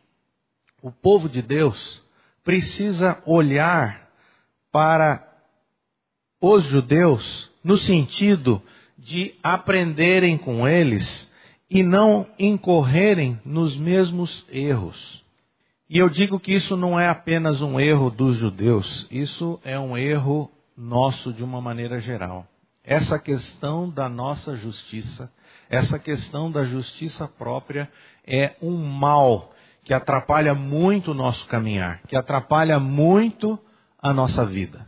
o 0.86 0.92
povo 0.92 1.28
de 1.28 1.42
Deus 1.42 2.00
precisa 2.44 3.20
olhar 3.26 4.08
para 4.70 5.20
os 6.40 6.62
judeus 6.62 7.50
no 7.64 7.76
sentido 7.76 8.62
de 8.96 9.34
aprenderem 9.42 10.38
com 10.38 10.66
eles 10.66 11.28
e 11.68 11.82
não 11.82 12.24
incorrerem 12.38 13.40
nos 13.44 13.76
mesmos 13.76 14.46
erros. 14.48 15.24
E 15.90 15.98
eu 15.98 16.08
digo 16.08 16.38
que 16.38 16.54
isso 16.54 16.76
não 16.76 16.98
é 17.00 17.08
apenas 17.08 17.60
um 17.60 17.80
erro 17.80 18.08
dos 18.08 18.36
judeus, 18.36 19.08
isso 19.10 19.58
é 19.64 19.76
um 19.76 19.98
erro 19.98 20.48
nosso 20.76 21.32
de 21.32 21.42
uma 21.42 21.60
maneira 21.60 21.98
geral. 21.98 22.46
Essa 22.84 23.18
questão 23.18 23.90
da 23.90 24.08
nossa 24.08 24.54
justiça, 24.54 25.32
essa 25.68 25.98
questão 25.98 26.48
da 26.48 26.64
justiça 26.64 27.26
própria 27.26 27.90
é 28.24 28.54
um 28.62 28.76
mal 28.76 29.50
que 29.86 29.94
atrapalha 29.94 30.52
muito 30.52 31.12
o 31.12 31.14
nosso 31.14 31.46
caminhar, 31.46 32.02
que 32.08 32.16
atrapalha 32.16 32.80
muito 32.80 33.56
a 34.02 34.12
nossa 34.12 34.44
vida. 34.44 34.84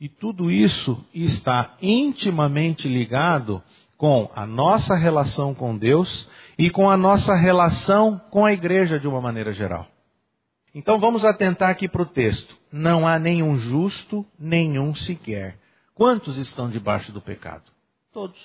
E 0.00 0.08
tudo 0.08 0.50
isso 0.50 1.00
está 1.14 1.76
intimamente 1.80 2.88
ligado 2.88 3.62
com 3.96 4.28
a 4.34 4.44
nossa 4.44 4.96
relação 4.96 5.54
com 5.54 5.78
Deus 5.78 6.28
e 6.58 6.70
com 6.70 6.90
a 6.90 6.96
nossa 6.96 7.36
relação 7.36 8.20
com 8.28 8.44
a 8.44 8.52
igreja 8.52 8.98
de 8.98 9.06
uma 9.06 9.20
maneira 9.20 9.52
geral. 9.52 9.86
Então 10.74 10.98
vamos 10.98 11.24
atentar 11.24 11.70
aqui 11.70 11.86
para 11.88 12.02
o 12.02 12.06
texto. 12.06 12.56
Não 12.72 13.06
há 13.06 13.20
nenhum 13.20 13.56
justo, 13.56 14.26
nenhum 14.36 14.92
sequer. 14.92 15.56
Quantos 15.94 16.36
estão 16.36 16.68
debaixo 16.68 17.12
do 17.12 17.22
pecado? 17.22 17.70
Todos. 18.12 18.40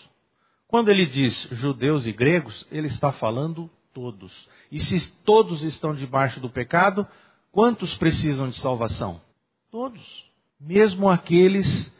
Quando 0.67 0.89
ele 0.89 1.07
diz 1.07 1.47
judeus 1.51 2.05
e 2.05 2.11
gregos, 2.13 2.67
ele 2.71 2.85
está 2.85 3.11
falando 3.11 3.67
todos. 3.93 4.47
E 4.71 4.79
se 4.79 5.11
todos 5.23 5.63
estão 5.63 5.93
debaixo 5.93 6.39
do 6.39 6.49
pecado, 6.49 7.07
quantos 7.51 7.95
precisam 7.97 8.49
de 8.49 8.57
salvação? 8.57 9.21
Todos. 9.69 10.25
Mesmo 10.59 11.09
aqueles 11.09 11.95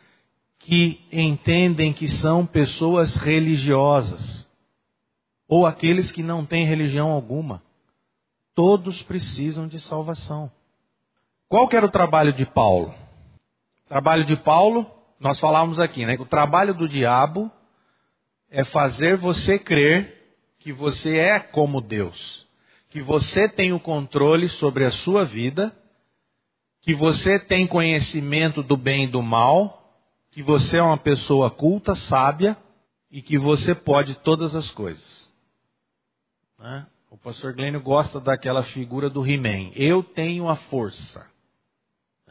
que 0.60 1.04
entendem 1.12 1.92
que 1.92 2.08
são 2.08 2.46
pessoas 2.46 3.16
religiosas, 3.16 4.48
ou 5.48 5.66
aqueles 5.66 6.12
que 6.12 6.24
não 6.24 6.46
têm 6.46 6.66
religião 6.66 7.12
alguma. 7.12 7.62
Todos 8.56 9.02
precisam 9.02 9.68
de 9.68 9.80
salvação. 9.80 10.52
Qual 11.50 11.68
que 11.68 11.76
era 11.76 11.86
o 11.86 11.92
trabalho 11.92 12.32
de 12.32 12.46
Paulo? 12.46 12.94
O 13.86 13.90
trabalho 13.90 14.24
de 14.24 14.38
Paulo, 14.38 14.90
nós 15.20 15.40
falávamos 15.40 15.80
aqui, 15.80 16.06
né? 16.06 16.16
O 16.20 16.26
trabalho 16.26 16.74
do 16.74 16.88
diabo 16.88 17.52
é 18.50 18.64
fazer 18.64 19.18
você 19.18 19.60
crer 19.60 20.21
que 20.62 20.72
você 20.72 21.18
é 21.18 21.40
como 21.40 21.82
Deus, 21.82 22.48
que 22.90 23.02
você 23.02 23.48
tem 23.50 23.74
o 23.74 23.80
controle 23.80 24.48
sobre 24.50 24.86
a 24.86 24.92
sua 24.92 25.26
vida 25.26 25.76
que 26.82 26.96
você 26.96 27.38
tem 27.38 27.68
conhecimento 27.68 28.64
do 28.64 28.76
bem 28.76 29.06
e 29.06 29.12
do 29.12 29.22
mal, 29.22 29.78
que 30.32 30.42
você 30.42 30.78
é 30.78 30.84
uma 30.84 30.98
pessoa 30.98 31.52
culta, 31.52 31.94
sábia 31.94 32.58
e 33.12 33.22
que 33.22 33.38
você 33.38 33.76
pode 33.76 34.16
todas 34.16 34.56
as 34.56 34.72
coisas. 34.72 35.30
Né? 36.58 36.86
O 37.10 37.18
pastor 37.18 37.54
Glênio 37.54 37.82
gosta 37.82 38.20
daquela 38.20 38.64
figura 38.64 39.10
do 39.10 39.26
He-Man. 39.26 39.72
Eu 39.76 40.02
tenho 40.02 40.50
a 40.50 40.56
força. 40.56 41.30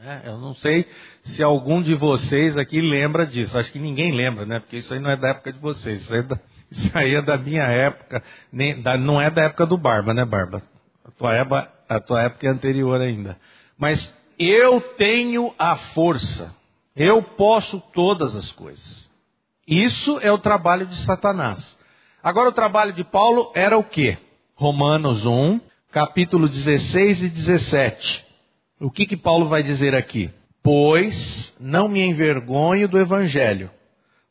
É, 0.03 0.29
eu 0.29 0.39
não 0.39 0.55
sei 0.55 0.87
se 1.23 1.43
algum 1.43 1.83
de 1.83 1.95
vocês 1.95 2.57
aqui 2.57 2.81
lembra 2.81 3.27
disso. 3.27 3.59
Acho 3.59 3.71
que 3.71 3.79
ninguém 3.79 4.13
lembra, 4.13 4.47
né? 4.47 4.59
Porque 4.59 4.79
isso 4.79 4.95
aí 4.95 4.99
não 4.99 5.11
é 5.11 5.17
da 5.17 5.29
época 5.29 5.53
de 5.53 5.59
vocês. 5.59 6.01
Isso 6.01 6.15
é 6.15 6.23
da, 6.23 6.41
isso 6.71 6.91
aí 6.97 7.15
é 7.15 7.23
da 7.23 7.37
minha 7.37 7.65
época. 7.65 8.23
Nem, 8.53 8.81
da, 8.81 8.97
não 8.97 9.21
é 9.21 9.29
da 9.31 9.43
época 9.43 9.67
do 9.67 9.77
Barba, 9.77 10.15
né, 10.15 10.25
Barba? 10.25 10.63
A 11.05 11.11
tua, 11.11 11.35
época, 11.35 11.73
a 11.89 12.01
tua 12.01 12.23
época 12.23 12.47
é 12.47 12.51
anterior 12.51 13.01
ainda. 13.01 13.37
Mas 13.77 14.15
eu 14.39 14.81
tenho 14.81 15.53
a 15.59 15.77
força, 15.77 16.55
eu 16.95 17.23
posso 17.23 17.81
todas 17.93 18.37
as 18.37 18.53
coisas. 18.53 19.11
Isso 19.67 20.19
é 20.21 20.31
o 20.31 20.39
trabalho 20.39 20.87
de 20.87 20.97
Satanás. 20.97 21.79
Agora, 22.23 22.51
o 22.51 22.53
trabalho 22.53 22.93
de 22.93 23.05
Paulo 23.05 23.51
era 23.55 23.79
o 23.79 23.85
quê? 23.85 24.19
Romanos 24.55 25.25
1, 25.25 25.61
capítulo 25.91 26.49
16 26.49 27.23
e 27.23 27.29
17. 27.29 28.25
O 28.81 28.91
que, 28.91 29.07
que 29.07 29.17
Paulo 29.17 29.47
vai 29.47 29.63
dizer 29.63 29.95
aqui? 29.95 30.31
Pois 30.63 31.55
não 31.59 31.89
me 31.89 32.01
envergonho 32.01 32.89
do 32.89 32.99
evangelho, 32.99 33.71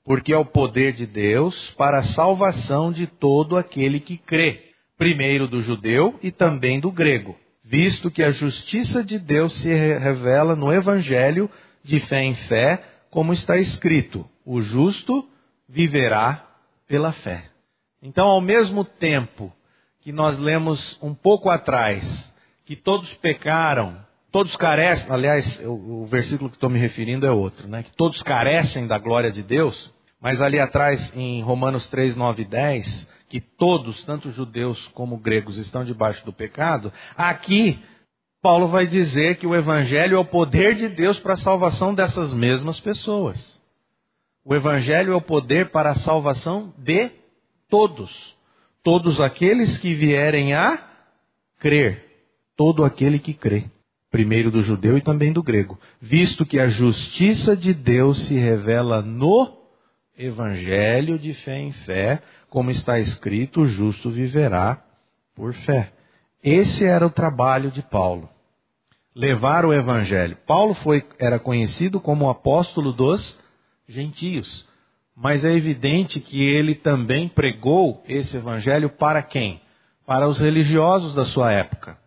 porque 0.09 0.33
é 0.33 0.37
o 0.37 0.43
poder 0.43 0.93
de 0.93 1.05
Deus 1.05 1.69
para 1.77 1.99
a 1.99 2.03
salvação 2.03 2.91
de 2.91 3.05
todo 3.05 3.55
aquele 3.55 3.99
que 3.99 4.17
crê, 4.17 4.71
primeiro 4.97 5.47
do 5.47 5.61
judeu 5.61 6.19
e 6.23 6.31
também 6.31 6.79
do 6.79 6.91
grego 6.91 7.37
visto 7.69 8.09
que 8.09 8.23
a 8.23 8.31
justiça 8.31 9.03
de 9.03 9.19
Deus 9.19 9.53
se 9.53 9.71
revela 9.71 10.55
no 10.55 10.73
Evangelho 10.73 11.47
de 11.83 11.99
fé 11.99 12.23
em 12.23 12.33
fé, 12.33 12.83
como 13.11 13.31
está 13.31 13.57
escrito: 13.57 14.27
o 14.43 14.59
justo 14.59 15.29
viverá 15.67 16.47
pela 16.87 17.11
fé. 17.11 17.43
Então, 18.01 18.27
ao 18.27 18.41
mesmo 18.41 18.83
tempo 18.83 19.53
que 20.01 20.11
nós 20.11 20.39
lemos 20.39 20.97
um 21.03 21.13
pouco 21.13 21.47
atrás 21.47 22.33
que 22.65 22.75
todos 22.75 23.13
pecaram 23.15 24.03
todos 24.31 24.55
carecem, 24.55 25.07
aliás, 25.09 25.59
o, 25.65 26.03
o 26.03 26.05
versículo 26.05 26.51
que 26.51 26.55
estou 26.55 26.69
me 26.69 26.77
referindo 26.77 27.25
é 27.25 27.31
outro, 27.31 27.67
né? 27.67 27.81
Que 27.81 27.91
todos 27.95 28.21
carecem 28.21 28.85
da 28.85 28.99
glória 28.99 29.31
de 29.31 29.41
Deus, 29.41 29.91
mas 30.21 30.41
ali 30.41 30.59
atrás, 30.59 31.13
em 31.15 31.41
Romanos 31.41 31.87
3, 31.87 32.15
9 32.15 32.41
e 32.41 32.45
10, 32.45 33.07
que 33.29 33.39
todos, 33.39 34.03
tanto 34.03 34.31
judeus 34.31 34.87
como 34.89 35.17
gregos, 35.17 35.57
estão 35.57 35.85
debaixo 35.85 36.25
do 36.25 36.33
pecado, 36.33 36.91
aqui 37.15 37.79
Paulo 38.41 38.67
vai 38.67 38.87
dizer 38.87 39.37
que 39.37 39.45
o 39.45 39.55
Evangelho 39.55 40.15
é 40.15 40.19
o 40.19 40.25
poder 40.25 40.75
de 40.75 40.87
Deus 40.87 41.19
para 41.19 41.33
a 41.33 41.37
salvação 41.37 41.93
dessas 41.93 42.33
mesmas 42.33 42.79
pessoas. 42.79 43.61
O 44.43 44.55
Evangelho 44.55 45.13
é 45.13 45.15
o 45.15 45.21
poder 45.21 45.71
para 45.71 45.91
a 45.91 45.95
salvação 45.95 46.73
de 46.77 47.11
todos. 47.69 48.35
Todos 48.81 49.19
aqueles 49.19 49.77
que 49.77 49.93
vierem 49.93 50.53
a 50.53 50.81
crer. 51.59 52.05
Todo 52.55 52.83
aquele 52.83 53.19
que 53.19 53.33
crê. 53.33 53.65
Primeiro 54.09 54.49
do 54.49 54.61
judeu 54.61 54.97
e 54.97 55.01
também 55.01 55.33
do 55.33 55.43
grego. 55.43 55.77
Visto 56.01 56.45
que 56.45 56.59
a 56.59 56.67
justiça 56.67 57.55
de 57.55 57.73
Deus 57.73 58.23
se 58.23 58.35
revela 58.35 59.01
no 59.01 59.58
Evangelho 60.21 61.17
de 61.17 61.33
fé 61.33 61.57
em 61.59 61.71
fé, 61.71 62.21
como 62.49 62.69
está 62.69 62.99
escrito: 62.99 63.61
o 63.61 63.65
justo 63.65 64.09
viverá 64.09 64.83
por 65.33 65.53
fé. 65.53 65.93
Esse 66.43 66.85
era 66.85 67.07
o 67.07 67.09
trabalho 67.09 67.71
de 67.71 67.81
Paulo. 67.81 68.29
Levar 69.15 69.65
o 69.65 69.73
evangelho. 69.73 70.37
Paulo 70.45 70.73
foi, 70.73 71.05
era 71.17 71.39
conhecido 71.39 72.01
como 72.01 72.25
o 72.25 72.29
apóstolo 72.29 72.91
dos 72.91 73.39
gentios. 73.87 74.67
Mas 75.15 75.45
é 75.45 75.53
evidente 75.53 76.19
que 76.19 76.41
ele 76.41 76.75
também 76.75 77.29
pregou 77.29 78.03
esse 78.07 78.35
evangelho 78.35 78.89
para 78.89 79.21
quem? 79.21 79.61
Para 80.05 80.27
os 80.27 80.39
religiosos 80.39 81.15
da 81.15 81.23
sua 81.23 81.51
época. 81.51 81.97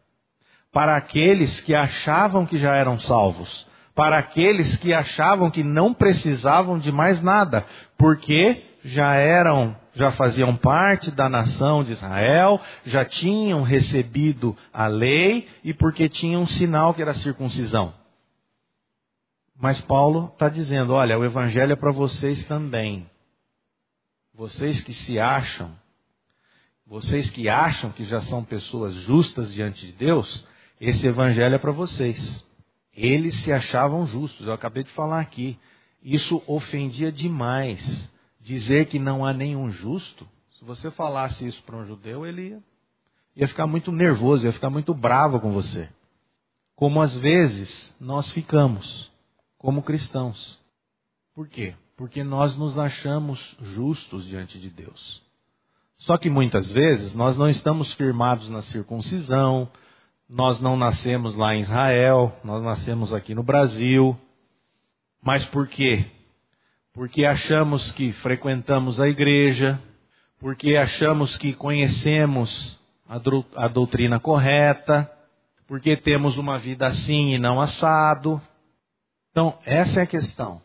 Para 0.70 0.96
aqueles 0.96 1.60
que 1.60 1.74
achavam 1.74 2.44
que 2.44 2.58
já 2.58 2.74
eram 2.74 3.00
salvos. 3.00 3.66
Para 3.94 4.18
aqueles 4.18 4.76
que 4.76 4.92
achavam 4.92 5.50
que 5.50 5.62
não 5.62 5.92
precisavam 5.92 6.78
de 6.78 6.90
mais 6.90 7.20
nada, 7.20 7.66
porque 7.96 8.64
já 8.82 9.14
eram 9.14 9.76
já 9.94 10.10
faziam 10.10 10.56
parte 10.56 11.10
da 11.10 11.28
nação 11.28 11.84
de 11.84 11.92
Israel, 11.92 12.60
já 12.84 13.04
tinham 13.04 13.62
recebido 13.62 14.56
a 14.72 14.86
lei 14.86 15.46
e 15.62 15.74
porque 15.74 16.08
tinham 16.08 16.42
um 16.42 16.46
sinal 16.46 16.94
que 16.94 17.02
era 17.02 17.12
circuncisão. 17.12 17.92
Mas 19.54 19.80
Paulo 19.80 20.30
está 20.32 20.48
dizendo: 20.48 20.92
olha, 20.92 21.18
o 21.18 21.24
evangelho 21.24 21.72
é 21.72 21.76
para 21.76 21.92
vocês 21.92 22.44
também. 22.44 23.08
Vocês 24.34 24.80
que 24.80 24.94
se 24.94 25.18
acham, 25.18 25.70
vocês 26.86 27.28
que 27.28 27.48
acham 27.48 27.90
que 27.90 28.04
já 28.04 28.20
são 28.20 28.42
pessoas 28.42 28.94
justas 28.94 29.52
diante 29.52 29.86
de 29.86 29.92
Deus, 29.92 30.46
esse 30.80 31.06
evangelho 31.06 31.54
é 31.54 31.58
para 31.58 31.70
vocês. 31.70 32.44
Eles 32.94 33.36
se 33.36 33.52
achavam 33.52 34.06
justos, 34.06 34.46
eu 34.46 34.52
acabei 34.52 34.84
de 34.84 34.90
falar 34.90 35.20
aqui. 35.20 35.58
Isso 36.02 36.42
ofendia 36.46 37.10
demais 37.10 38.10
dizer 38.40 38.86
que 38.86 38.98
não 38.98 39.24
há 39.24 39.32
nenhum 39.32 39.70
justo, 39.70 40.28
se 40.50 40.64
você 40.64 40.90
falasse 40.90 41.46
isso 41.46 41.62
para 41.62 41.76
um 41.76 41.84
judeu, 41.84 42.26
ele 42.26 42.50
ia, 42.50 42.62
ia 43.36 43.48
ficar 43.48 43.66
muito 43.66 43.90
nervoso, 43.90 44.44
ia 44.44 44.52
ficar 44.52 44.70
muito 44.70 44.92
bravo 44.92 45.40
com 45.40 45.52
você. 45.52 45.88
Como 46.76 47.00
às 47.00 47.16
vezes 47.16 47.94
nós 48.00 48.30
ficamos, 48.30 49.10
como 49.58 49.82
cristãos. 49.82 50.60
Por 51.34 51.48
quê? 51.48 51.74
Porque 51.96 52.22
nós 52.22 52.56
nos 52.56 52.78
achamos 52.78 53.56
justos 53.60 54.26
diante 54.26 54.58
de 54.58 54.68
Deus. 54.68 55.22
Só 55.96 56.18
que 56.18 56.28
muitas 56.28 56.70
vezes 56.70 57.14
nós 57.14 57.36
não 57.36 57.48
estamos 57.48 57.92
firmados 57.92 58.48
na 58.48 58.60
circuncisão, 58.60 59.70
nós 60.32 60.60
não 60.60 60.76
nascemos 60.76 61.36
lá 61.36 61.54
em 61.54 61.60
Israel, 61.60 62.34
nós 62.42 62.62
nascemos 62.62 63.12
aqui 63.12 63.34
no 63.34 63.42
Brasil. 63.42 64.18
Mas 65.22 65.44
por 65.46 65.68
quê? 65.68 66.06
porque 66.92 67.24
achamos 67.24 67.90
que 67.90 68.12
frequentamos 68.12 69.00
a 69.00 69.08
igreja, 69.08 69.80
porque 70.38 70.76
achamos 70.76 71.38
que 71.38 71.54
conhecemos 71.54 72.78
a, 73.56 73.68
doutrina 73.68 74.20
correta, 74.20 75.10
porque 75.66 75.96
temos 75.96 76.36
uma 76.36 76.58
vida 76.58 76.86
assim 76.86 77.32
e 77.34 77.38
não 77.38 77.60
assado. 77.60 78.40
Então, 79.30 79.58
essa 79.64 80.00
é 80.00 80.02
a 80.02 80.06
questão. 80.06 80.60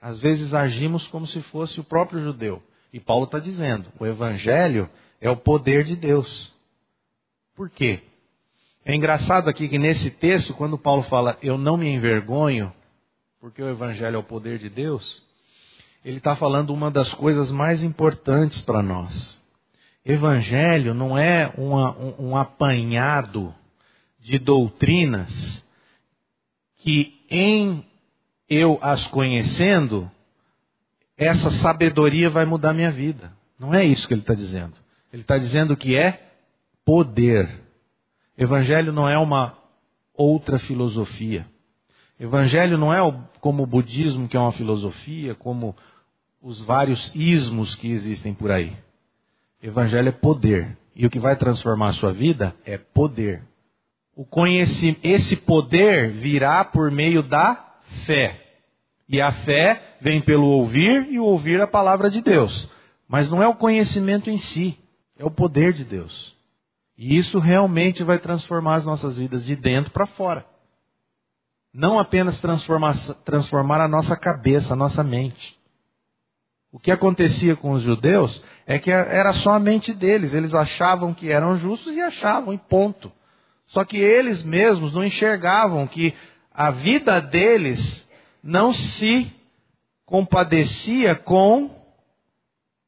Às 0.00 0.20
vezes 0.20 0.52
agimos 0.52 1.06
como 1.08 1.26
se 1.26 1.40
fosse 1.42 1.80
o 1.80 1.84
próprio 1.84 2.22
judeu. 2.22 2.62
E 2.92 3.00
Paulo 3.00 3.24
está 3.24 3.38
dizendo: 3.38 3.90
o 3.98 4.06
evangelho 4.06 4.90
é 5.20 5.30
o 5.30 5.36
poder 5.36 5.84
de 5.84 5.96
Deus. 5.96 6.54
Por 7.54 7.70
quê? 7.70 8.02
É 8.88 8.94
engraçado 8.94 9.50
aqui 9.50 9.68
que 9.68 9.78
nesse 9.78 10.12
texto, 10.12 10.54
quando 10.54 10.78
Paulo 10.78 11.02
fala, 11.02 11.36
eu 11.42 11.58
não 11.58 11.76
me 11.76 11.88
envergonho, 11.88 12.72
porque 13.40 13.60
o 13.60 13.68
evangelho 13.68 14.14
é 14.14 14.18
o 14.18 14.22
poder 14.22 14.58
de 14.58 14.70
Deus, 14.70 15.24
ele 16.04 16.18
está 16.18 16.36
falando 16.36 16.72
uma 16.72 16.88
das 16.88 17.12
coisas 17.12 17.50
mais 17.50 17.82
importantes 17.82 18.60
para 18.60 18.80
nós. 18.80 19.42
Evangelho 20.04 20.94
não 20.94 21.18
é 21.18 21.52
uma, 21.58 21.98
um, 21.98 22.28
um 22.28 22.36
apanhado 22.36 23.52
de 24.20 24.38
doutrinas 24.38 25.66
que, 26.76 27.24
em 27.28 27.84
eu 28.48 28.78
as 28.80 29.04
conhecendo, 29.08 30.08
essa 31.16 31.50
sabedoria 31.50 32.30
vai 32.30 32.44
mudar 32.44 32.72
minha 32.72 32.92
vida. 32.92 33.32
Não 33.58 33.74
é 33.74 33.84
isso 33.84 34.06
que 34.06 34.14
ele 34.14 34.20
está 34.20 34.34
dizendo. 34.34 34.74
Ele 35.12 35.22
está 35.22 35.36
dizendo 35.36 35.76
que 35.76 35.96
é 35.96 36.30
poder. 36.84 37.65
Evangelho 38.36 38.92
não 38.92 39.08
é 39.08 39.16
uma 39.16 39.56
outra 40.14 40.58
filosofia. 40.58 41.46
Evangelho 42.18 42.76
não 42.76 42.92
é 42.92 42.98
como 43.40 43.62
o 43.62 43.66
budismo, 43.66 44.28
que 44.28 44.36
é 44.36 44.40
uma 44.40 44.52
filosofia, 44.52 45.34
como 45.34 45.74
os 46.42 46.60
vários 46.60 47.10
ismos 47.14 47.74
que 47.74 47.90
existem 47.90 48.34
por 48.34 48.50
aí. 48.50 48.76
Evangelho 49.62 50.08
é 50.08 50.12
poder. 50.12 50.76
E 50.94 51.06
o 51.06 51.10
que 51.10 51.18
vai 51.18 51.36
transformar 51.36 51.88
a 51.88 51.92
sua 51.92 52.12
vida 52.12 52.54
é 52.64 52.78
poder. 52.78 53.42
O 54.14 54.26
esse 55.02 55.36
poder 55.36 56.10
virá 56.12 56.64
por 56.64 56.90
meio 56.90 57.22
da 57.22 57.78
fé. 58.06 58.42
E 59.08 59.20
a 59.20 59.30
fé 59.30 59.98
vem 60.00 60.20
pelo 60.20 60.46
ouvir 60.46 61.06
e 61.10 61.18
ouvir 61.18 61.60
a 61.60 61.66
palavra 61.66 62.10
de 62.10 62.22
Deus. 62.22 62.68
Mas 63.08 63.30
não 63.30 63.42
é 63.42 63.46
o 63.46 63.54
conhecimento 63.54 64.30
em 64.30 64.38
si, 64.38 64.76
é 65.18 65.24
o 65.24 65.30
poder 65.30 65.72
de 65.72 65.84
Deus. 65.84 66.35
E 66.96 67.16
isso 67.16 67.38
realmente 67.38 68.02
vai 68.02 68.18
transformar 68.18 68.76
as 68.76 68.84
nossas 68.84 69.18
vidas 69.18 69.44
de 69.44 69.54
dentro 69.54 69.90
para 69.90 70.06
fora. 70.06 70.46
Não 71.72 71.98
apenas 71.98 72.38
transformar, 72.40 72.96
transformar 73.24 73.82
a 73.82 73.88
nossa 73.88 74.16
cabeça, 74.16 74.72
a 74.72 74.76
nossa 74.76 75.04
mente. 75.04 75.58
O 76.72 76.78
que 76.78 76.90
acontecia 76.90 77.54
com 77.54 77.72
os 77.72 77.82
judeus 77.82 78.42
é 78.66 78.78
que 78.78 78.90
era 78.90 79.32
só 79.34 79.52
a 79.52 79.58
mente 79.58 79.92
deles. 79.92 80.32
Eles 80.32 80.54
achavam 80.54 81.12
que 81.12 81.30
eram 81.30 81.56
justos 81.58 81.94
e 81.94 82.00
achavam, 82.00 82.52
e 82.54 82.58
ponto. 82.58 83.12
Só 83.66 83.84
que 83.84 83.98
eles 83.98 84.42
mesmos 84.42 84.94
não 84.94 85.04
enxergavam 85.04 85.86
que 85.86 86.14
a 86.52 86.70
vida 86.70 87.20
deles 87.20 88.08
não 88.42 88.72
se 88.72 89.30
compadecia 90.06 91.14
com 91.14 91.70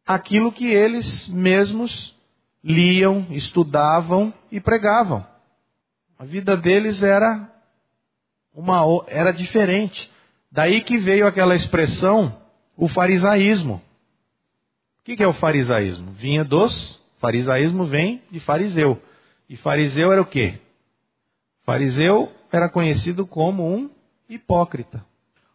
aquilo 0.07 0.53
que 0.53 0.67
eles 0.67 1.29
mesmos 1.29 2.18
liam, 2.63 3.27
estudavam 3.31 4.33
e 4.51 4.61
pregavam. 4.61 5.25
A 6.19 6.25
vida 6.25 6.57
deles 6.57 7.03
era 7.03 7.49
uma 8.53 8.83
era 9.07 9.33
diferente. 9.33 10.11
Daí 10.51 10.81
que 10.81 10.99
veio 10.99 11.27
aquela 11.27 11.55
expressão 11.55 12.35
o 12.77 12.89
farisaísmo. 12.89 13.81
O 15.01 15.03
que 15.05 15.23
é 15.23 15.27
o 15.27 15.33
farisaísmo? 15.33 16.13
Vinha 16.13 16.45
dos. 16.45 17.01
Farisaísmo 17.19 17.85
vem 17.85 18.23
de 18.31 18.41
fariseu. 18.41 19.01
E 19.49 19.57
fariseu 19.57 20.13
era 20.13 20.21
o 20.21 20.27
quê? 20.27 20.61
Fariseu 21.65 22.33
era 22.53 22.69
conhecido 22.69 23.27
como 23.27 23.67
um 23.67 23.91
hipócrita. 24.29 25.05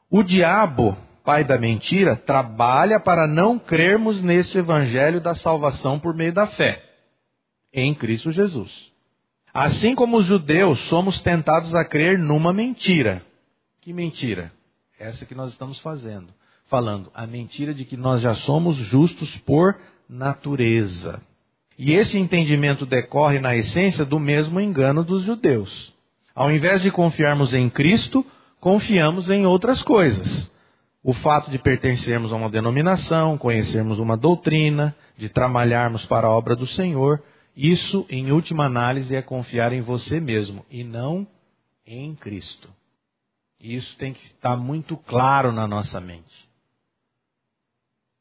O 0.09 0.23
diabo, 0.23 0.97
pai 1.23 1.43
da 1.43 1.57
mentira, 1.57 2.15
trabalha 2.15 2.99
para 2.99 3.27
não 3.27 3.57
crermos 3.57 4.21
neste 4.21 4.57
evangelho 4.57 5.21
da 5.21 5.35
salvação 5.35 5.99
por 5.99 6.13
meio 6.13 6.33
da 6.33 6.47
fé 6.47 6.92
em 7.73 7.93
Cristo 7.93 8.31
Jesus. 8.31 8.91
Assim 9.53 9.95
como 9.95 10.17
os 10.17 10.25
judeus, 10.25 10.79
somos 10.81 11.21
tentados 11.21 11.75
a 11.75 11.83
crer 11.83 12.17
numa 12.17 12.53
mentira. 12.53 13.25
Que 13.81 13.91
mentira? 13.91 14.51
Essa 14.99 15.25
que 15.25 15.35
nós 15.35 15.51
estamos 15.51 15.79
fazendo 15.79 16.33
falando 16.73 17.11
a 17.13 17.27
mentira 17.27 17.71
de 17.71 17.85
que 17.85 17.95
nós 17.95 18.21
já 18.21 18.33
somos 18.33 18.75
justos 18.77 19.37
por 19.37 19.77
natureza. 20.09 21.21
E 21.77 21.93
esse 21.93 22.17
entendimento 22.17 22.83
decorre, 22.83 23.39
na 23.39 23.55
essência, 23.55 24.03
do 24.03 24.19
mesmo 24.19 24.59
engano 24.59 25.03
dos 25.03 25.21
judeus. 25.21 25.93
Ao 26.33 26.51
invés 26.51 26.81
de 26.81 26.89
confiarmos 26.89 27.53
em 27.53 27.69
Cristo, 27.69 28.25
confiamos 28.59 29.29
em 29.29 29.45
outras 29.45 29.83
coisas. 29.83 30.51
O 31.03 31.13
fato 31.13 31.51
de 31.51 31.59
pertencermos 31.59 32.33
a 32.33 32.35
uma 32.35 32.49
denominação, 32.49 33.37
conhecermos 33.37 33.99
uma 33.99 34.17
doutrina, 34.17 34.95
de 35.15 35.29
trabalharmos 35.29 36.07
para 36.07 36.25
a 36.25 36.31
obra 36.31 36.55
do 36.55 36.65
Senhor, 36.65 37.21
isso, 37.55 38.05
em 38.09 38.31
última 38.31 38.65
análise, 38.65 39.15
é 39.15 39.21
confiar 39.21 39.73
em 39.73 39.81
você 39.81 40.19
mesmo 40.19 40.65
e 40.69 40.83
não 40.83 41.27
Em 41.85 42.15
Cristo. 42.15 42.69
E 43.59 43.75
isso 43.75 43.95
tem 43.97 44.13
que 44.13 44.25
estar 44.25 44.57
muito 44.57 44.97
claro 44.97 45.51
na 45.51 45.67
nossa 45.67 45.99
mente. 46.01 46.49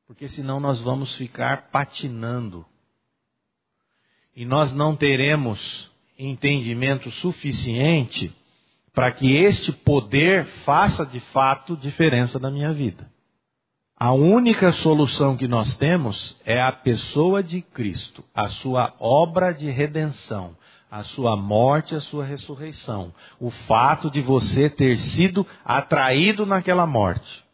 Porque 0.06 0.28
senão 0.28 0.60
nós 0.60 0.80
vamos 0.80 1.14
ficar 1.14 1.70
patinando. 1.70 2.66
E 4.34 4.44
nós 4.44 4.72
não 4.72 4.94
teremos 4.94 5.90
entendimento 6.18 7.10
suficiente 7.10 8.34
para 8.92 9.10
que 9.10 9.32
este 9.32 9.72
poder 9.72 10.44
faça 10.64 11.06
de 11.06 11.18
fato 11.18 11.76
diferença 11.76 12.38
na 12.38 12.50
minha 12.50 12.72
vida. 12.72 13.10
A 14.04 14.10
única 14.10 14.72
solução 14.72 15.36
que 15.36 15.46
nós 15.46 15.76
temos 15.76 16.36
é 16.44 16.60
a 16.60 16.72
pessoa 16.72 17.40
de 17.40 17.62
Cristo, 17.62 18.24
a 18.34 18.48
sua 18.48 18.92
obra 18.98 19.54
de 19.54 19.70
redenção, 19.70 20.56
a 20.90 21.04
sua 21.04 21.36
morte, 21.36 21.94
a 21.94 22.00
sua 22.00 22.24
ressurreição, 22.24 23.14
o 23.38 23.48
fato 23.48 24.10
de 24.10 24.20
você 24.20 24.68
ter 24.68 24.98
sido 24.98 25.46
atraído 25.64 26.44
naquela 26.44 26.84
morte. 26.84 27.44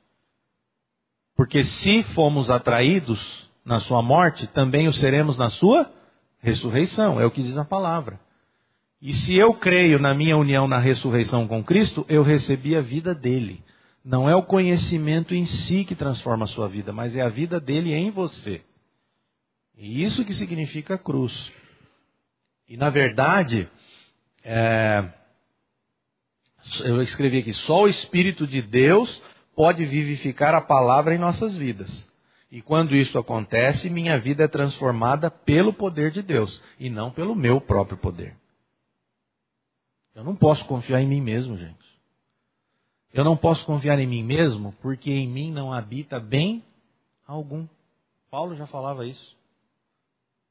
Porque 1.36 1.62
se 1.62 2.02
fomos 2.02 2.50
atraídos 2.50 3.50
na 3.62 3.78
sua 3.78 4.00
morte, 4.00 4.46
também 4.46 4.88
o 4.88 4.92
seremos 4.94 5.36
na 5.36 5.50
sua 5.50 5.92
ressurreição, 6.38 7.20
é 7.20 7.26
o 7.26 7.30
que 7.30 7.42
diz 7.42 7.58
a 7.58 7.64
palavra. 7.66 8.18
E 9.02 9.12
se 9.12 9.36
eu 9.36 9.52
creio 9.52 9.98
na 9.98 10.14
minha 10.14 10.38
união 10.38 10.66
na 10.66 10.78
ressurreição 10.78 11.46
com 11.46 11.62
Cristo, 11.62 12.06
eu 12.08 12.22
recebi 12.22 12.74
a 12.74 12.80
vida 12.80 13.14
dele. 13.14 13.62
Não 14.04 14.28
é 14.28 14.34
o 14.34 14.42
conhecimento 14.42 15.34
em 15.34 15.44
si 15.44 15.84
que 15.84 15.94
transforma 15.94 16.44
a 16.44 16.48
sua 16.48 16.68
vida, 16.68 16.92
mas 16.92 17.14
é 17.14 17.20
a 17.20 17.28
vida 17.28 17.60
dele 17.60 17.92
em 17.92 18.10
você. 18.10 18.62
E 19.76 20.02
isso 20.02 20.24
que 20.24 20.32
significa 20.32 20.96
cruz. 20.96 21.52
E 22.68 22.76
na 22.76 22.90
verdade, 22.90 23.68
é, 24.44 25.04
eu 26.84 27.00
escrevi 27.02 27.38
aqui: 27.38 27.52
só 27.52 27.82
o 27.82 27.88
Espírito 27.88 28.46
de 28.46 28.62
Deus 28.62 29.22
pode 29.54 29.84
vivificar 29.84 30.54
a 30.54 30.60
palavra 30.60 31.14
em 31.14 31.18
nossas 31.18 31.56
vidas. 31.56 32.08
E 32.50 32.62
quando 32.62 32.96
isso 32.96 33.18
acontece, 33.18 33.90
minha 33.90 34.18
vida 34.18 34.44
é 34.44 34.48
transformada 34.48 35.30
pelo 35.30 35.72
poder 35.72 36.10
de 36.10 36.22
Deus 36.22 36.62
e 36.80 36.88
não 36.88 37.10
pelo 37.10 37.34
meu 37.34 37.60
próprio 37.60 37.98
poder. 37.98 38.34
Eu 40.14 40.24
não 40.24 40.34
posso 40.34 40.64
confiar 40.64 41.00
em 41.02 41.06
mim 41.06 41.20
mesmo, 41.20 41.56
gente. 41.56 41.87
Eu 43.12 43.24
não 43.24 43.36
posso 43.36 43.64
confiar 43.64 43.98
em 43.98 44.06
mim 44.06 44.22
mesmo 44.22 44.74
porque 44.80 45.10
em 45.10 45.28
mim 45.28 45.50
não 45.50 45.72
habita 45.72 46.20
bem 46.20 46.64
algum. 47.26 47.66
Paulo 48.30 48.54
já 48.54 48.66
falava 48.66 49.06
isso. 49.06 49.36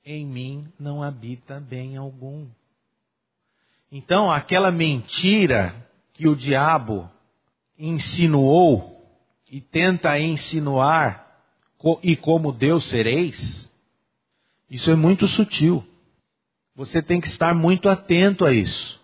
Em 0.04 0.26
mim 0.26 0.68
não 0.80 1.04
habita 1.04 1.60
bem 1.60 1.98
algum. 1.98 2.48
Então, 3.92 4.32
aquela 4.32 4.72
mentira 4.72 5.76
que 6.14 6.28
o 6.28 6.36
diabo 6.36 7.10
insinuou 7.78 9.06
e 9.50 9.62
tenta 9.62 10.20
insinuar 10.20 11.26
e 12.02 12.16
como 12.16 12.52
Deus 12.52 12.86
sereis, 12.86 13.72
isso 14.70 14.90
é 14.92 14.96
muito 14.96 15.28
sutil. 15.28 15.86
Você 16.76 17.02
tem 17.02 17.22
que 17.22 17.28
estar 17.28 17.54
muito 17.54 17.88
atento 17.88 18.44
a 18.44 18.52
isso 18.52 18.98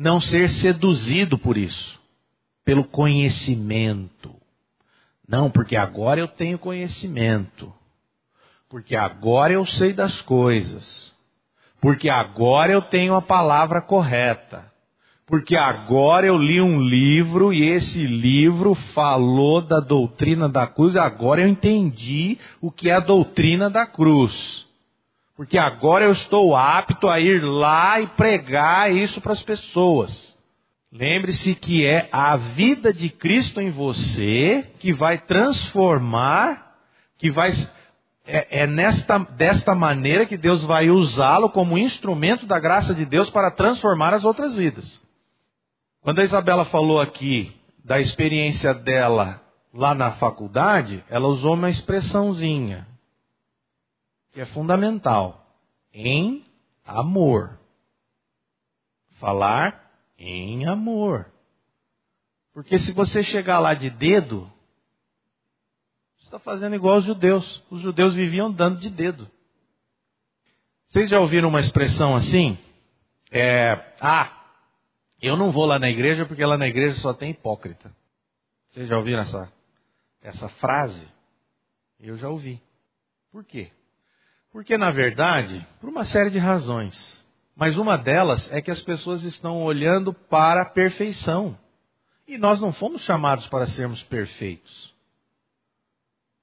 não 0.00 0.18
ser 0.18 0.48
seduzido 0.48 1.38
por 1.38 1.58
isso, 1.58 1.99
pelo 2.70 2.84
conhecimento. 2.84 4.32
Não, 5.26 5.50
porque 5.50 5.74
agora 5.74 6.20
eu 6.20 6.28
tenho 6.28 6.56
conhecimento. 6.56 7.74
Porque 8.68 8.94
agora 8.94 9.52
eu 9.52 9.66
sei 9.66 9.92
das 9.92 10.22
coisas. 10.22 11.12
Porque 11.80 12.08
agora 12.08 12.70
eu 12.70 12.80
tenho 12.80 13.16
a 13.16 13.20
palavra 13.20 13.82
correta. 13.82 14.72
Porque 15.26 15.56
agora 15.56 16.28
eu 16.28 16.38
li 16.38 16.60
um 16.60 16.80
livro 16.80 17.52
e 17.52 17.64
esse 17.64 18.06
livro 18.06 18.76
falou 18.76 19.60
da 19.60 19.80
doutrina 19.80 20.48
da 20.48 20.64
cruz, 20.64 20.94
agora 20.94 21.40
eu 21.40 21.48
entendi 21.48 22.38
o 22.60 22.70
que 22.70 22.88
é 22.88 22.94
a 22.94 23.00
doutrina 23.00 23.68
da 23.68 23.84
cruz. 23.84 24.64
Porque 25.36 25.58
agora 25.58 26.04
eu 26.04 26.12
estou 26.12 26.54
apto 26.54 27.08
a 27.08 27.18
ir 27.18 27.42
lá 27.42 28.00
e 28.00 28.06
pregar 28.06 28.94
isso 28.94 29.20
para 29.20 29.32
as 29.32 29.42
pessoas. 29.42 30.29
Lembre-se 30.92 31.54
que 31.54 31.86
é 31.86 32.08
a 32.10 32.36
vida 32.36 32.92
de 32.92 33.08
Cristo 33.08 33.60
em 33.60 33.70
você 33.70 34.68
que 34.80 34.92
vai 34.92 35.18
transformar, 35.18 36.78
que 37.16 37.30
vai 37.30 37.50
é, 38.26 38.62
é 38.62 38.66
nesta 38.66 39.18
desta 39.18 39.74
maneira 39.74 40.26
que 40.26 40.36
Deus 40.36 40.64
vai 40.64 40.90
usá-lo 40.90 41.48
como 41.50 41.78
instrumento 41.78 42.44
da 42.44 42.58
graça 42.58 42.92
de 42.92 43.04
Deus 43.04 43.30
para 43.30 43.52
transformar 43.52 44.12
as 44.12 44.24
outras 44.24 44.56
vidas. 44.56 45.06
Quando 46.00 46.20
a 46.20 46.24
Isabela 46.24 46.64
falou 46.64 47.00
aqui 47.00 47.56
da 47.84 48.00
experiência 48.00 48.74
dela 48.74 49.40
lá 49.72 49.94
na 49.94 50.12
faculdade, 50.12 51.04
ela 51.08 51.28
usou 51.28 51.54
uma 51.54 51.70
expressãozinha 51.70 52.86
que 54.32 54.40
é 54.40 54.46
fundamental. 54.46 55.46
Em 55.92 56.44
amor. 56.84 57.58
Falar 59.18 59.79
em 60.20 60.66
amor. 60.66 61.26
Porque 62.52 62.78
se 62.78 62.92
você 62.92 63.22
chegar 63.22 63.58
lá 63.58 63.72
de 63.72 63.88
dedo, 63.88 64.50
você 66.18 66.26
está 66.26 66.38
fazendo 66.38 66.74
igual 66.74 66.98
os 66.98 67.04
judeus. 67.04 67.64
Os 67.70 67.80
judeus 67.80 68.14
viviam 68.14 68.52
dando 68.52 68.78
de 68.78 68.90
dedo. 68.90 69.28
Vocês 70.86 71.08
já 71.08 71.18
ouviram 71.18 71.48
uma 71.48 71.60
expressão 71.60 72.14
assim? 72.14 72.58
É, 73.30 73.94
ah, 74.00 74.30
eu 75.22 75.36
não 75.36 75.50
vou 75.50 75.64
lá 75.64 75.78
na 75.78 75.88
igreja 75.88 76.26
porque 76.26 76.44
lá 76.44 76.58
na 76.58 76.68
igreja 76.68 76.96
só 76.96 77.14
tem 77.14 77.30
hipócrita. 77.30 77.90
Vocês 78.68 78.88
já 78.88 78.98
ouviram 78.98 79.22
essa, 79.22 79.50
essa 80.20 80.48
frase? 80.48 81.08
Eu 81.98 82.16
já 82.16 82.28
ouvi. 82.28 82.60
Por 83.30 83.44
quê? 83.44 83.70
Porque, 84.52 84.76
na 84.76 84.90
verdade, 84.90 85.64
por 85.80 85.88
uma 85.88 86.04
série 86.04 86.30
de 86.30 86.38
razões. 86.38 87.26
Mas 87.60 87.76
uma 87.76 87.98
delas 87.98 88.50
é 88.50 88.62
que 88.62 88.70
as 88.70 88.80
pessoas 88.80 89.22
estão 89.24 89.62
olhando 89.62 90.14
para 90.14 90.62
a 90.62 90.64
perfeição. 90.64 91.58
E 92.26 92.38
nós 92.38 92.58
não 92.58 92.72
fomos 92.72 93.02
chamados 93.02 93.46
para 93.48 93.66
sermos 93.66 94.02
perfeitos. 94.02 94.94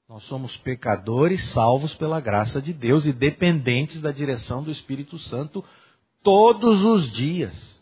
Nós 0.08 0.22
somos 0.26 0.58
pecadores 0.58 1.44
salvos 1.46 1.96
pela 1.96 2.20
graça 2.20 2.62
de 2.62 2.72
Deus 2.72 3.08
e 3.08 3.12
dependentes 3.12 4.00
da 4.00 4.12
direção 4.12 4.62
do 4.62 4.70
Espírito 4.70 5.18
Santo 5.18 5.66
todos 6.22 6.86
os 6.86 7.10
dias. 7.10 7.82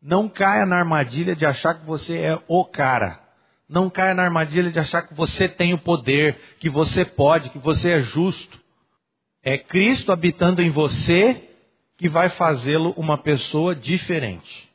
Não 0.00 0.30
caia 0.30 0.64
na 0.64 0.78
armadilha 0.78 1.36
de 1.36 1.44
achar 1.44 1.74
que 1.74 1.84
você 1.84 2.16
é 2.20 2.42
o 2.48 2.64
cara. 2.64 3.20
Não 3.68 3.90
caia 3.90 4.14
na 4.14 4.22
armadilha 4.22 4.72
de 4.72 4.78
achar 4.78 5.02
que 5.02 5.12
você 5.12 5.46
tem 5.46 5.74
o 5.74 5.78
poder, 5.78 6.40
que 6.58 6.70
você 6.70 7.04
pode, 7.04 7.50
que 7.50 7.58
você 7.58 7.90
é 7.90 8.00
justo. 8.00 8.58
É 9.42 9.58
Cristo 9.58 10.10
habitando 10.10 10.62
em 10.62 10.70
você 10.70 11.50
que 12.02 12.08
vai 12.08 12.28
fazê-lo 12.30 12.92
uma 12.96 13.16
pessoa 13.16 13.76
diferente. 13.76 14.68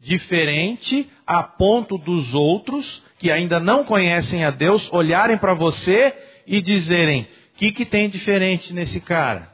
Diferente 0.00 1.08
a 1.24 1.40
ponto 1.40 1.96
dos 1.96 2.34
outros 2.34 3.04
que 3.20 3.30
ainda 3.30 3.60
não 3.60 3.84
conhecem 3.84 4.44
a 4.44 4.50
Deus 4.50 4.92
olharem 4.92 5.38
para 5.38 5.54
você 5.54 6.12
e 6.44 6.60
dizerem: 6.60 7.22
o 7.22 7.56
que, 7.56 7.70
que 7.70 7.86
tem 7.86 8.10
diferente 8.10 8.74
nesse 8.74 9.00
cara? 9.00 9.48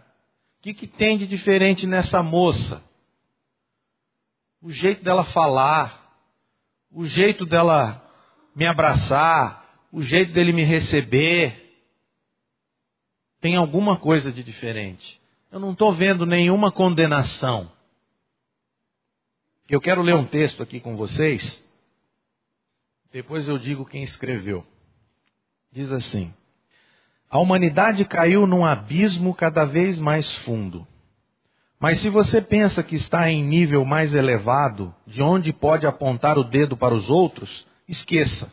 O 0.59 0.63
que, 0.63 0.73
que 0.73 0.87
tem 0.87 1.19
de 1.19 1.27
diferente 1.27 1.87
nessa 1.87 2.23
moça? 2.23 2.83
O 4.63 4.71
jeito 4.71 5.05
dela 5.05 5.23
falar, 5.23 6.17
o 6.91 7.05
jeito 7.05 7.45
dela 7.45 8.03
me 8.57 8.65
abraçar, 8.65 9.67
o 9.93 10.01
jeito 10.01 10.33
dele 10.33 10.55
me 10.55 10.65
receber, 10.65 11.77
tem 13.39 13.55
alguma 13.55 13.99
coisa 13.99 14.33
de 14.33 14.43
diferente. 14.43 15.22
Eu 15.53 15.61
não 15.61 15.73
estou 15.73 15.93
vendo 15.93 16.25
nenhuma 16.25 16.73
condenação. 16.73 17.71
Eu 19.69 19.83
quero 19.83 20.01
ler 20.01 20.15
um 20.15 20.25
texto 20.25 20.63
aqui 20.63 20.81
com 20.81 20.97
vocês. 20.97 21.63
Depois 23.13 23.47
eu 23.47 23.59
digo 23.59 23.85
quem 23.85 24.03
escreveu. 24.03 24.67
Diz 25.71 25.93
assim: 25.93 26.33
A 27.29 27.39
humanidade 27.39 28.03
caiu 28.07 28.47
num 28.47 28.65
abismo 28.65 29.35
cada 29.35 29.67
vez 29.67 29.99
mais 29.99 30.35
fundo. 30.39 30.89
Mas 31.79 31.99
se 31.99 32.09
você 32.09 32.41
pensa 32.41 32.83
que 32.83 32.97
está 32.97 33.31
em 33.31 33.45
nível 33.45 33.85
mais 33.85 34.15
elevado, 34.15 34.95
de 35.07 35.23
onde 35.23 35.53
pode 35.53 35.87
apontar 35.87 36.39
o 36.39 36.45
dedo 36.45 36.79
para 36.79 36.95
os 36.95 37.11
outros, 37.11 37.67
esqueça. 37.87 38.51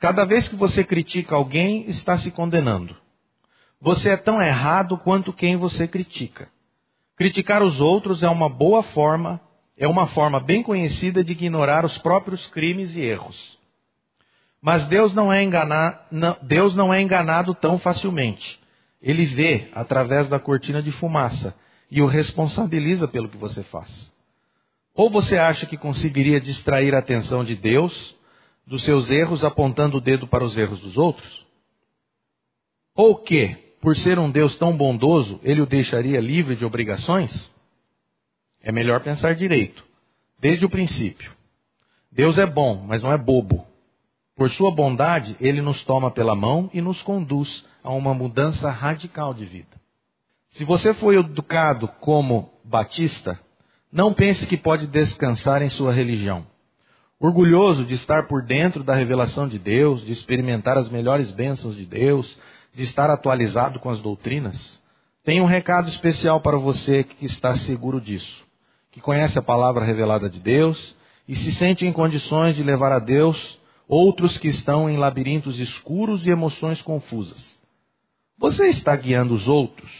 Cada 0.00 0.24
vez 0.24 0.48
que 0.48 0.56
você 0.56 0.82
critica 0.82 1.36
alguém, 1.36 1.88
está 1.88 2.18
se 2.18 2.32
condenando. 2.32 3.05
Você 3.86 4.10
é 4.10 4.16
tão 4.16 4.42
errado 4.42 4.98
quanto 4.98 5.32
quem 5.32 5.56
você 5.56 5.86
critica. 5.86 6.48
Criticar 7.14 7.62
os 7.62 7.80
outros 7.80 8.24
é 8.24 8.28
uma 8.28 8.48
boa 8.48 8.82
forma, 8.82 9.40
é 9.78 9.86
uma 9.86 10.08
forma 10.08 10.40
bem 10.40 10.60
conhecida 10.60 11.22
de 11.22 11.30
ignorar 11.30 11.84
os 11.84 11.96
próprios 11.96 12.48
crimes 12.48 12.96
e 12.96 13.00
erros. 13.02 13.56
Mas 14.60 14.84
Deus 14.86 15.14
não 15.14 15.32
é, 15.32 15.48
não, 16.10 16.36
Deus 16.42 16.74
não 16.74 16.92
é 16.92 17.00
enganado 17.00 17.54
tão 17.54 17.78
facilmente. 17.78 18.58
Ele 19.00 19.24
vê 19.24 19.68
através 19.72 20.26
da 20.26 20.40
cortina 20.40 20.82
de 20.82 20.90
fumaça 20.90 21.54
e 21.88 22.02
o 22.02 22.06
responsabiliza 22.06 23.06
pelo 23.06 23.28
que 23.28 23.36
você 23.36 23.62
faz. 23.62 24.12
Ou 24.96 25.08
você 25.08 25.38
acha 25.38 25.64
que 25.64 25.76
conseguiria 25.76 26.40
distrair 26.40 26.92
a 26.92 26.98
atenção 26.98 27.44
de 27.44 27.54
Deus 27.54 28.16
dos 28.66 28.82
seus 28.82 29.12
erros 29.12 29.44
apontando 29.44 29.98
o 29.98 30.00
dedo 30.00 30.26
para 30.26 30.42
os 30.42 30.58
erros 30.58 30.80
dos 30.80 30.96
outros? 30.96 31.46
Ou 32.92 33.14
que, 33.14 33.64
por 33.86 33.96
ser 33.96 34.18
um 34.18 34.28
Deus 34.28 34.56
tão 34.56 34.76
bondoso, 34.76 35.38
ele 35.44 35.60
o 35.60 35.66
deixaria 35.66 36.20
livre 36.20 36.56
de 36.56 36.64
obrigações? 36.64 37.54
É 38.60 38.72
melhor 38.72 39.00
pensar 39.00 39.36
direito, 39.36 39.84
desde 40.40 40.66
o 40.66 40.68
princípio. 40.68 41.30
Deus 42.10 42.36
é 42.36 42.44
bom, 42.44 42.84
mas 42.84 43.00
não 43.00 43.12
é 43.12 43.16
bobo. 43.16 43.64
Por 44.34 44.50
sua 44.50 44.72
bondade, 44.72 45.36
ele 45.38 45.62
nos 45.62 45.84
toma 45.84 46.10
pela 46.10 46.34
mão 46.34 46.68
e 46.74 46.80
nos 46.80 47.00
conduz 47.00 47.64
a 47.80 47.92
uma 47.92 48.12
mudança 48.12 48.72
radical 48.72 49.32
de 49.32 49.44
vida. 49.44 49.80
Se 50.48 50.64
você 50.64 50.92
foi 50.92 51.16
educado 51.16 51.86
como 52.00 52.50
batista, 52.64 53.38
não 53.92 54.12
pense 54.12 54.48
que 54.48 54.56
pode 54.56 54.88
descansar 54.88 55.62
em 55.62 55.70
sua 55.70 55.92
religião. 55.92 56.44
Orgulhoso 57.20 57.84
de 57.84 57.94
estar 57.94 58.26
por 58.26 58.42
dentro 58.42 58.82
da 58.82 58.96
revelação 58.96 59.46
de 59.46 59.60
Deus, 59.60 60.04
de 60.04 60.10
experimentar 60.10 60.76
as 60.76 60.88
melhores 60.88 61.30
bênçãos 61.30 61.76
de 61.76 61.86
Deus, 61.86 62.36
de 62.76 62.82
estar 62.82 63.08
atualizado 63.08 63.80
com 63.80 63.88
as 63.88 64.00
doutrinas, 64.00 64.78
tenho 65.24 65.44
um 65.44 65.46
recado 65.46 65.88
especial 65.88 66.42
para 66.42 66.58
você 66.58 67.02
que 67.02 67.24
está 67.24 67.56
seguro 67.56 67.98
disso, 67.98 68.44
que 68.92 69.00
conhece 69.00 69.38
a 69.38 69.42
palavra 69.42 69.82
revelada 69.82 70.28
de 70.28 70.38
Deus 70.38 70.94
e 71.26 71.34
se 71.34 71.50
sente 71.52 71.86
em 71.86 71.92
condições 71.92 72.54
de 72.54 72.62
levar 72.62 72.92
a 72.92 72.98
Deus 72.98 73.58
outros 73.88 74.36
que 74.36 74.46
estão 74.46 74.90
em 74.90 74.98
labirintos 74.98 75.58
escuros 75.58 76.26
e 76.26 76.30
emoções 76.30 76.82
confusas. 76.82 77.58
Você 78.36 78.66
está 78.66 78.94
guiando 78.94 79.32
os 79.32 79.48
outros, 79.48 79.90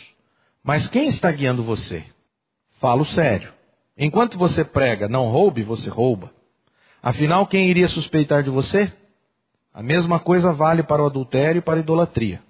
mas 0.62 0.86
quem 0.86 1.08
está 1.08 1.32
guiando 1.32 1.64
você? 1.64 2.04
Falo 2.78 3.06
sério. 3.06 3.54
Enquanto 3.96 4.36
você 4.36 4.62
prega, 4.62 5.08
não 5.08 5.30
roube, 5.30 5.62
você 5.62 5.88
rouba. 5.88 6.30
Afinal, 7.02 7.46
quem 7.46 7.70
iria 7.70 7.88
suspeitar 7.88 8.42
de 8.42 8.50
você? 8.50 8.92
A 9.72 9.82
mesma 9.82 10.20
coisa 10.20 10.52
vale 10.52 10.82
para 10.82 11.02
o 11.02 11.06
adultério 11.06 11.60
e 11.60 11.62
para 11.62 11.78
a 11.78 11.82
idolatria. 11.82 12.44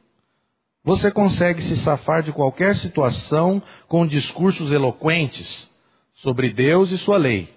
Você 0.87 1.11
consegue 1.11 1.61
se 1.63 1.75
safar 1.75 2.23
de 2.23 2.33
qualquer 2.33 2.77
situação 2.77 3.61
com 3.89 4.07
discursos 4.07 4.71
eloquentes 4.71 5.69
sobre 6.15 6.49
Deus 6.53 6.93
e 6.93 6.97
sua 6.97 7.17
lei. 7.17 7.53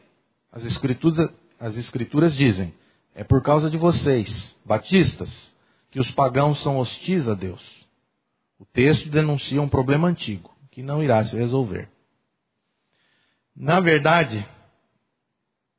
As 0.52 0.65
escrituras, 0.65 1.30
as 1.60 1.78
escrituras 1.78 2.36
dizem: 2.36 2.74
é 3.13 3.24
por 3.24 3.44
causa 3.44 3.70
de 3.70 3.78
vocês, 3.78 4.60
batistas, 4.65 5.56
que 5.92 6.00
os 6.00 6.10
pagãos 6.10 6.60
são 6.63 6.80
hostis 6.80 7.30
a 7.30 7.36
Deus. 7.36 7.88
O 8.58 8.65
texto 8.65 9.08
denuncia 9.10 9.62
um 9.62 9.70
problema 9.70 10.08
antigo 10.08 10.52
que 10.72 10.82
não 10.82 11.04
irá 11.04 11.24
se 11.24 11.36
resolver. 11.36 11.88
Na 13.56 13.80
verdade, 13.80 14.44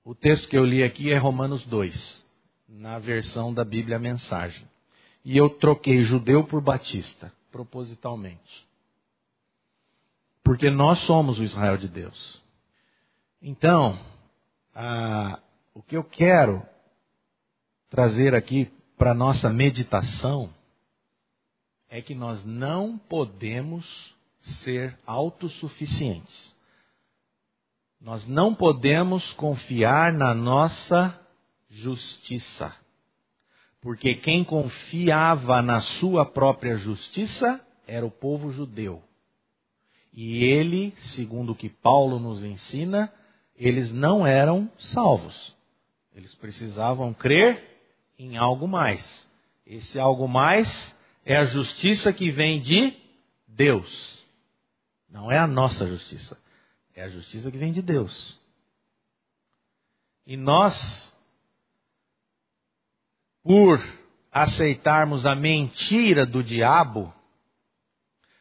o 0.04 0.14
texto 0.14 0.46
que 0.46 0.56
eu 0.56 0.64
li 0.64 0.84
aqui 0.84 1.10
é 1.10 1.18
Romanos 1.18 1.66
2, 1.66 2.24
na 2.68 3.00
versão 3.00 3.52
da 3.52 3.64
Bíblia 3.64 3.98
Mensagem. 3.98 4.70
E 5.24 5.36
eu 5.36 5.50
troquei 5.50 6.02
judeu 6.02 6.44
por 6.44 6.62
batista, 6.62 7.32
propositalmente. 7.50 8.68
Porque 10.42 10.70
nós 10.70 10.98
somos 11.00 11.38
o 11.38 11.44
Israel 11.44 11.76
de 11.76 11.88
Deus. 11.88 12.42
Então, 13.42 13.98
o 15.74 15.82
que 15.82 15.96
eu 15.96 16.04
quero 16.04 16.66
trazer 17.88 18.34
aqui 18.34 18.70
para 18.96 19.14
nossa 19.14 19.50
meditação 19.50 20.52
é 21.88 22.00
que 22.00 22.14
nós 22.14 22.44
não 22.44 22.96
podemos 22.96 24.14
ser 24.40 24.98
autossuficientes. 25.06 26.56
Nós 28.00 28.26
não 28.26 28.54
podemos 28.54 29.32
confiar 29.32 30.12
na 30.12 30.34
nossa 30.34 31.18
justiça. 31.68 32.74
Porque 33.80 34.14
quem 34.14 34.44
confiava 34.44 35.62
na 35.62 35.80
sua 35.80 36.26
própria 36.26 36.76
justiça 36.76 37.64
era 37.86 38.04
o 38.04 38.10
povo 38.10 38.52
judeu. 38.52 39.02
E 40.12 40.44
ele, 40.44 40.92
segundo 40.96 41.52
o 41.52 41.56
que 41.56 41.68
Paulo 41.68 42.18
nos 42.18 42.44
ensina, 42.44 43.12
eles 43.56 43.90
não 43.90 44.26
eram 44.26 44.70
salvos. 44.78 45.56
Eles 46.14 46.34
precisavam 46.34 47.14
crer 47.14 47.80
em 48.18 48.36
algo 48.36 48.66
mais. 48.66 49.28
Esse 49.64 49.98
algo 49.98 50.26
mais 50.26 50.94
é 51.24 51.36
a 51.36 51.44
justiça 51.44 52.12
que 52.12 52.30
vem 52.30 52.60
de 52.60 52.94
Deus. 53.46 54.24
Não 55.08 55.30
é 55.30 55.38
a 55.38 55.46
nossa 55.46 55.86
justiça. 55.86 56.38
É 56.94 57.02
a 57.02 57.08
justiça 57.08 57.50
que 57.50 57.58
vem 57.58 57.72
de 57.72 57.80
Deus. 57.80 58.38
E 60.26 60.36
nós, 60.36 61.09
por 63.42 63.82
aceitarmos 64.30 65.26
a 65.26 65.34
mentira 65.34 66.24
do 66.24 66.42
diabo, 66.42 67.12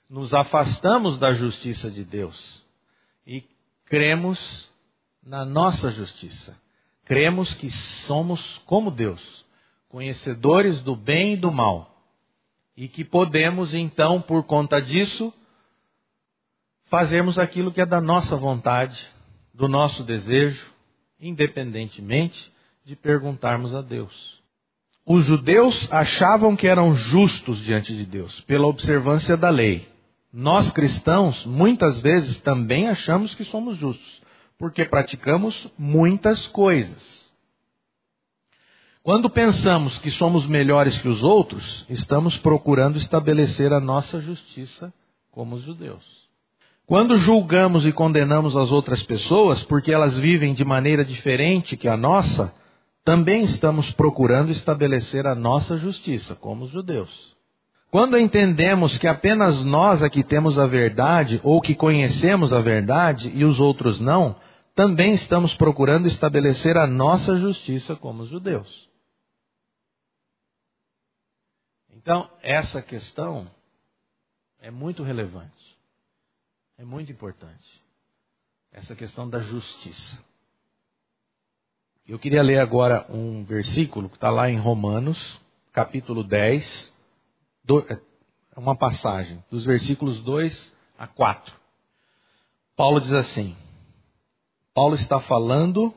nos 0.09 0.33
afastamos 0.33 1.17
da 1.17 1.33
justiça 1.33 1.89
de 1.89 2.03
Deus 2.03 2.65
e 3.25 3.43
cremos 3.85 4.69
na 5.23 5.45
nossa 5.45 5.91
justiça. 5.91 6.59
Cremos 7.05 7.53
que 7.53 7.69
somos 7.69 8.59
como 8.65 8.91
Deus, 8.91 9.45
conhecedores 9.87 10.81
do 10.81 10.95
bem 10.95 11.33
e 11.33 11.37
do 11.37 11.51
mal, 11.51 11.95
e 12.75 12.87
que 12.87 13.03
podemos 13.03 13.73
então, 13.73 14.21
por 14.21 14.43
conta 14.43 14.81
disso, 14.81 15.33
fazermos 16.85 17.37
aquilo 17.37 17.71
que 17.71 17.81
é 17.81 17.85
da 17.85 18.01
nossa 18.01 18.35
vontade, 18.35 19.09
do 19.53 19.67
nosso 19.67 20.03
desejo, 20.03 20.73
independentemente 21.19 22.51
de 22.85 22.95
perguntarmos 22.95 23.75
a 23.75 23.81
Deus. 23.81 24.38
Os 25.11 25.25
judeus 25.25 25.91
achavam 25.91 26.55
que 26.55 26.67
eram 26.67 26.93
justos 26.93 27.63
diante 27.63 27.97
de 27.97 28.05
Deus 28.05 28.41
pela 28.41 28.67
observância 28.67 29.35
da 29.35 29.49
lei. 29.49 29.89
Nós 30.31 30.71
cristãos 30.71 31.47
muitas 31.47 31.99
vezes 31.99 32.37
também 32.37 32.87
achamos 32.87 33.33
que 33.33 33.43
somos 33.43 33.75
justos, 33.75 34.21
porque 34.55 34.85
praticamos 34.85 35.67
muitas 35.75 36.47
coisas. 36.47 37.33
Quando 39.01 39.31
pensamos 39.31 39.97
que 39.97 40.11
somos 40.11 40.45
melhores 40.45 40.99
que 40.99 41.07
os 41.07 41.23
outros, 41.23 41.87
estamos 41.89 42.37
procurando 42.37 42.99
estabelecer 42.99 43.73
a 43.73 43.79
nossa 43.79 44.19
justiça 44.19 44.93
como 45.31 45.55
os 45.55 45.63
judeus. 45.63 46.29
Quando 46.85 47.17
julgamos 47.17 47.87
e 47.87 47.91
condenamos 47.91 48.55
as 48.55 48.71
outras 48.71 49.01
pessoas 49.01 49.63
porque 49.63 49.91
elas 49.91 50.19
vivem 50.19 50.53
de 50.53 50.63
maneira 50.63 51.03
diferente 51.03 51.75
que 51.75 51.87
a 51.87 51.97
nossa, 51.97 52.53
também 53.09 53.41
estamos 53.41 53.91
procurando 53.91 54.51
estabelecer 54.51 55.25
a 55.25 55.33
nossa 55.33 55.79
justiça, 55.79 56.35
como 56.35 56.65
os 56.65 56.69
judeus. 56.69 57.35
Quando 57.89 58.15
entendemos 58.15 58.99
que 58.99 59.07
apenas 59.07 59.63
nós 59.63 60.03
aqui 60.03 60.23
temos 60.23 60.59
a 60.59 60.67
verdade 60.67 61.41
ou 61.43 61.59
que 61.59 61.73
conhecemos 61.73 62.53
a 62.53 62.61
verdade 62.61 63.31
e 63.33 63.43
os 63.43 63.59
outros 63.59 63.99
não, 63.99 64.39
também 64.75 65.11
estamos 65.11 65.55
procurando 65.55 66.05
estabelecer 66.05 66.77
a 66.77 66.85
nossa 66.85 67.35
justiça 67.35 67.95
como 67.95 68.21
os 68.21 68.29
judeus. 68.29 68.87
Então, 71.89 72.29
essa 72.43 72.79
questão 72.79 73.49
é 74.61 74.69
muito 74.69 75.01
relevante. 75.01 75.79
É 76.77 76.85
muito 76.85 77.11
importante. 77.11 77.83
Essa 78.71 78.95
questão 78.95 79.27
da 79.27 79.39
justiça. 79.39 80.23
Eu 82.09 82.17
queria 82.17 82.41
ler 82.41 82.59
agora 82.59 83.05
um 83.07 83.43
versículo 83.43 84.09
que 84.09 84.15
está 84.15 84.31
lá 84.31 84.49
em 84.49 84.57
Romanos, 84.57 85.39
capítulo 85.71 86.23
10, 86.23 86.91
do, 87.63 87.81
é, 87.81 88.01
uma 88.57 88.75
passagem, 88.75 89.43
dos 89.51 89.63
versículos 89.63 90.19
2 90.23 90.75
a 90.97 91.05
4. 91.05 91.53
Paulo 92.75 92.99
diz 92.99 93.13
assim: 93.13 93.55
Paulo 94.73 94.95
está 94.95 95.19
falando 95.19 95.93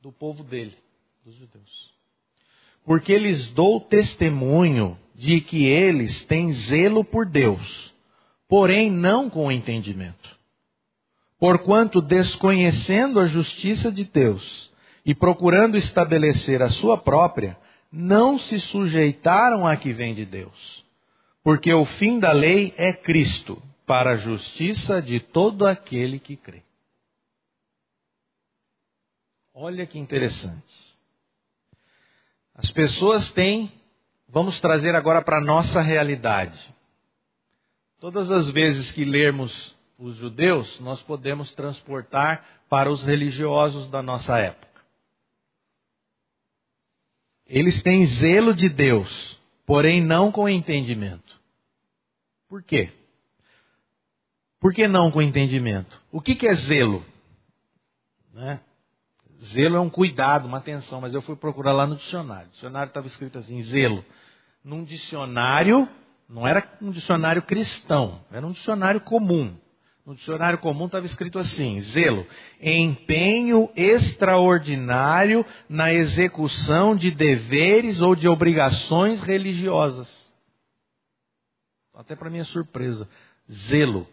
do 0.00 0.12
povo 0.12 0.44
dele, 0.44 0.76
dos 1.24 1.34
judeus. 1.34 1.92
Porque 2.84 3.18
lhes 3.18 3.48
dou 3.48 3.80
testemunho 3.80 4.96
de 5.12 5.40
que 5.40 5.64
eles 5.64 6.24
têm 6.24 6.52
zelo 6.52 7.04
por 7.04 7.26
Deus 7.26 7.90
porém 8.50 8.90
não 8.90 9.30
com 9.30 9.50
entendimento. 9.50 10.39
Porquanto, 11.40 12.02
desconhecendo 12.02 13.18
a 13.18 13.24
justiça 13.24 13.90
de 13.90 14.04
Deus 14.04 14.70
e 15.06 15.14
procurando 15.14 15.78
estabelecer 15.78 16.62
a 16.62 16.68
sua 16.68 16.98
própria, 16.98 17.56
não 17.90 18.38
se 18.38 18.60
sujeitaram 18.60 19.66
à 19.66 19.74
que 19.74 19.90
vem 19.90 20.14
de 20.14 20.26
Deus. 20.26 20.84
Porque 21.42 21.72
o 21.72 21.86
fim 21.86 22.20
da 22.20 22.30
lei 22.30 22.74
é 22.76 22.92
Cristo, 22.92 23.60
para 23.86 24.10
a 24.10 24.16
justiça 24.18 25.00
de 25.00 25.18
todo 25.18 25.66
aquele 25.66 26.18
que 26.18 26.36
crê. 26.36 26.62
Olha 29.54 29.86
que 29.86 29.98
interessante. 29.98 30.94
As 32.54 32.70
pessoas 32.70 33.30
têm, 33.32 33.72
vamos 34.28 34.60
trazer 34.60 34.94
agora 34.94 35.22
para 35.22 35.38
a 35.38 35.44
nossa 35.44 35.80
realidade. 35.80 36.72
Todas 37.98 38.30
as 38.30 38.50
vezes 38.50 38.92
que 38.92 39.04
lermos 39.04 39.74
os 40.00 40.16
judeus, 40.16 40.80
nós 40.80 41.02
podemos 41.02 41.54
transportar 41.54 42.44
para 42.68 42.90
os 42.90 43.04
religiosos 43.04 43.88
da 43.90 44.02
nossa 44.02 44.38
época. 44.38 44.68
Eles 47.46 47.82
têm 47.82 48.06
zelo 48.06 48.54
de 48.54 48.68
Deus, 48.68 49.38
porém 49.66 50.00
não 50.02 50.32
com 50.32 50.48
entendimento. 50.48 51.38
Por 52.48 52.62
quê? 52.62 52.90
Por 54.58 54.72
que 54.72 54.88
não 54.88 55.10
com 55.10 55.20
entendimento? 55.20 56.00
O 56.10 56.20
que, 56.20 56.34
que 56.34 56.46
é 56.46 56.54
zelo? 56.54 57.04
Né? 58.32 58.60
Zelo 59.42 59.76
é 59.76 59.80
um 59.80 59.90
cuidado, 59.90 60.46
uma 60.46 60.58
atenção, 60.58 61.00
mas 61.00 61.12
eu 61.12 61.20
fui 61.20 61.36
procurar 61.36 61.72
lá 61.72 61.86
no 61.86 61.96
dicionário. 61.96 62.48
O 62.48 62.52
dicionário 62.52 62.88
estava 62.88 63.06
escrito 63.06 63.38
assim: 63.38 63.62
zelo. 63.62 64.04
Num 64.62 64.84
dicionário, 64.84 65.88
não 66.28 66.46
era 66.46 66.66
um 66.80 66.90
dicionário 66.90 67.42
cristão, 67.42 68.20
era 68.30 68.46
um 68.46 68.52
dicionário 68.52 69.00
comum. 69.00 69.56
No 70.04 70.14
dicionário 70.14 70.58
comum 70.58 70.86
estava 70.86 71.06
escrito 71.06 71.38
assim: 71.38 71.78
zelo, 71.80 72.26
empenho 72.60 73.70
extraordinário 73.76 75.44
na 75.68 75.92
execução 75.92 76.96
de 76.96 77.10
deveres 77.10 78.00
ou 78.00 78.14
de 78.14 78.28
obrigações 78.28 79.20
religiosas. 79.22 80.32
Até 81.94 82.16
para 82.16 82.30
minha 82.30 82.44
surpresa, 82.44 83.08
zelo, 83.50 84.08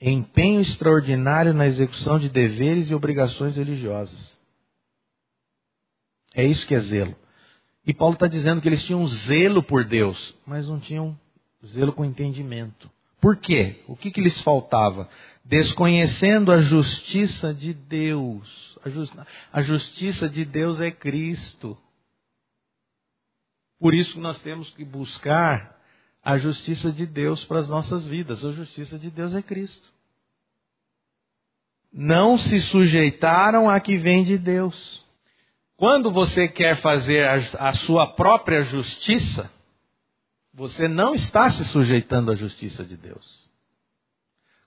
empenho 0.00 0.60
extraordinário 0.60 1.52
na 1.52 1.66
execução 1.66 2.18
de 2.18 2.28
deveres 2.28 2.88
e 2.88 2.94
obrigações 2.94 3.56
religiosas. 3.56 4.40
É 6.34 6.44
isso 6.44 6.66
que 6.66 6.74
é 6.74 6.78
zelo. 6.78 7.16
E 7.84 7.92
Paulo 7.92 8.14
está 8.14 8.28
dizendo 8.28 8.60
que 8.60 8.68
eles 8.68 8.84
tinham 8.84 9.06
zelo 9.08 9.62
por 9.62 9.84
Deus, 9.84 10.36
mas 10.46 10.68
não 10.68 10.78
tinham 10.78 11.18
zelo 11.66 11.92
com 11.92 12.04
entendimento. 12.04 12.88
Por 13.20 13.36
quê? 13.36 13.80
O 13.86 13.96
que, 13.96 14.10
que 14.10 14.20
lhes 14.20 14.40
faltava? 14.40 15.08
Desconhecendo 15.44 16.52
a 16.52 16.60
justiça 16.60 17.52
de 17.52 17.74
Deus. 17.74 18.78
A, 18.84 18.88
just... 18.88 19.12
a 19.52 19.62
justiça 19.62 20.28
de 20.28 20.44
Deus 20.44 20.80
é 20.80 20.90
Cristo. 20.90 21.76
Por 23.78 23.94
isso 23.94 24.20
nós 24.20 24.38
temos 24.38 24.70
que 24.70 24.84
buscar 24.84 25.80
a 26.22 26.38
justiça 26.38 26.92
de 26.92 27.04
Deus 27.04 27.44
para 27.44 27.58
as 27.58 27.68
nossas 27.68 28.06
vidas. 28.06 28.44
A 28.44 28.52
justiça 28.52 28.98
de 28.98 29.10
Deus 29.10 29.34
é 29.34 29.42
Cristo. 29.42 29.88
Não 31.92 32.38
se 32.38 32.60
sujeitaram 32.60 33.68
a 33.68 33.80
que 33.80 33.98
vem 33.98 34.22
de 34.22 34.38
Deus. 34.38 35.04
Quando 35.76 36.12
você 36.12 36.46
quer 36.46 36.76
fazer 36.76 37.26
a, 37.26 37.68
a 37.68 37.72
sua 37.72 38.06
própria 38.06 38.62
justiça, 38.62 39.50
você 40.54 40.86
não 40.86 41.12
está 41.12 41.50
se 41.50 41.64
sujeitando 41.64 42.30
à 42.30 42.36
justiça 42.36 42.84
de 42.84 42.96
Deus. 42.96 43.50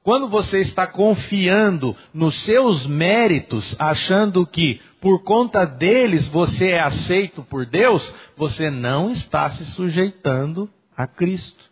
Quando 0.05 0.29
você 0.29 0.59
está 0.59 0.85
confiando 0.85 1.97
nos 2.13 2.35
seus 2.43 2.85
méritos, 2.85 3.75
achando 3.79 4.45
que 4.45 4.79
por 5.01 5.23
conta 5.23 5.65
deles 5.65 6.27
você 6.27 6.73
é 6.73 6.79
aceito 6.79 7.41
por 7.41 7.65
Deus, 7.65 8.13
você 8.37 8.69
não 8.69 9.09
está 9.09 9.49
se 9.49 9.65
sujeitando 9.65 10.69
a 10.95 11.07
Cristo. 11.07 11.71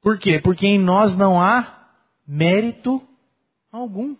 Por 0.00 0.16
quê? 0.16 0.38
Porque 0.38 0.64
em 0.64 0.78
nós 0.78 1.16
não 1.16 1.42
há 1.42 1.88
mérito 2.24 3.02
algum. 3.72 4.14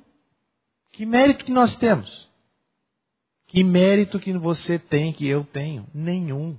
Que 0.90 1.06
mérito 1.06 1.44
que 1.44 1.52
nós 1.52 1.76
temos? 1.76 2.28
Que 3.46 3.62
mérito 3.62 4.18
que 4.18 4.32
você 4.32 4.76
tem, 4.76 5.12
que 5.12 5.24
eu 5.24 5.44
tenho? 5.44 5.86
Nenhum. 5.94 6.58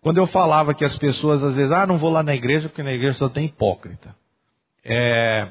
Quando 0.00 0.18
eu 0.18 0.26
falava 0.26 0.74
que 0.74 0.84
as 0.84 0.98
pessoas 0.98 1.44
às 1.44 1.54
vezes, 1.54 1.70
ah, 1.70 1.86
não 1.86 1.96
vou 1.96 2.10
lá 2.10 2.24
na 2.24 2.34
igreja 2.34 2.68
porque 2.68 2.82
na 2.82 2.92
igreja 2.92 3.18
só 3.18 3.28
tem 3.28 3.46
hipócrita. 3.46 4.20
É... 4.84 5.50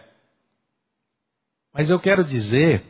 Mas 1.74 1.90
eu 1.90 2.00
quero 2.00 2.24
dizer 2.24 2.84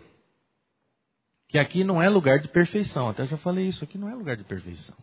que 1.47 1.59
aqui 1.59 1.83
não 1.83 2.01
é 2.01 2.09
lugar 2.09 2.39
de 2.39 2.47
perfeição. 2.47 3.09
Até 3.09 3.25
já 3.25 3.37
falei 3.37 3.67
isso, 3.67 3.83
aqui 3.83 3.97
não 3.97 4.09
é 4.09 4.15
lugar 4.15 4.37
de 4.37 4.43
perfeição. 4.43 4.95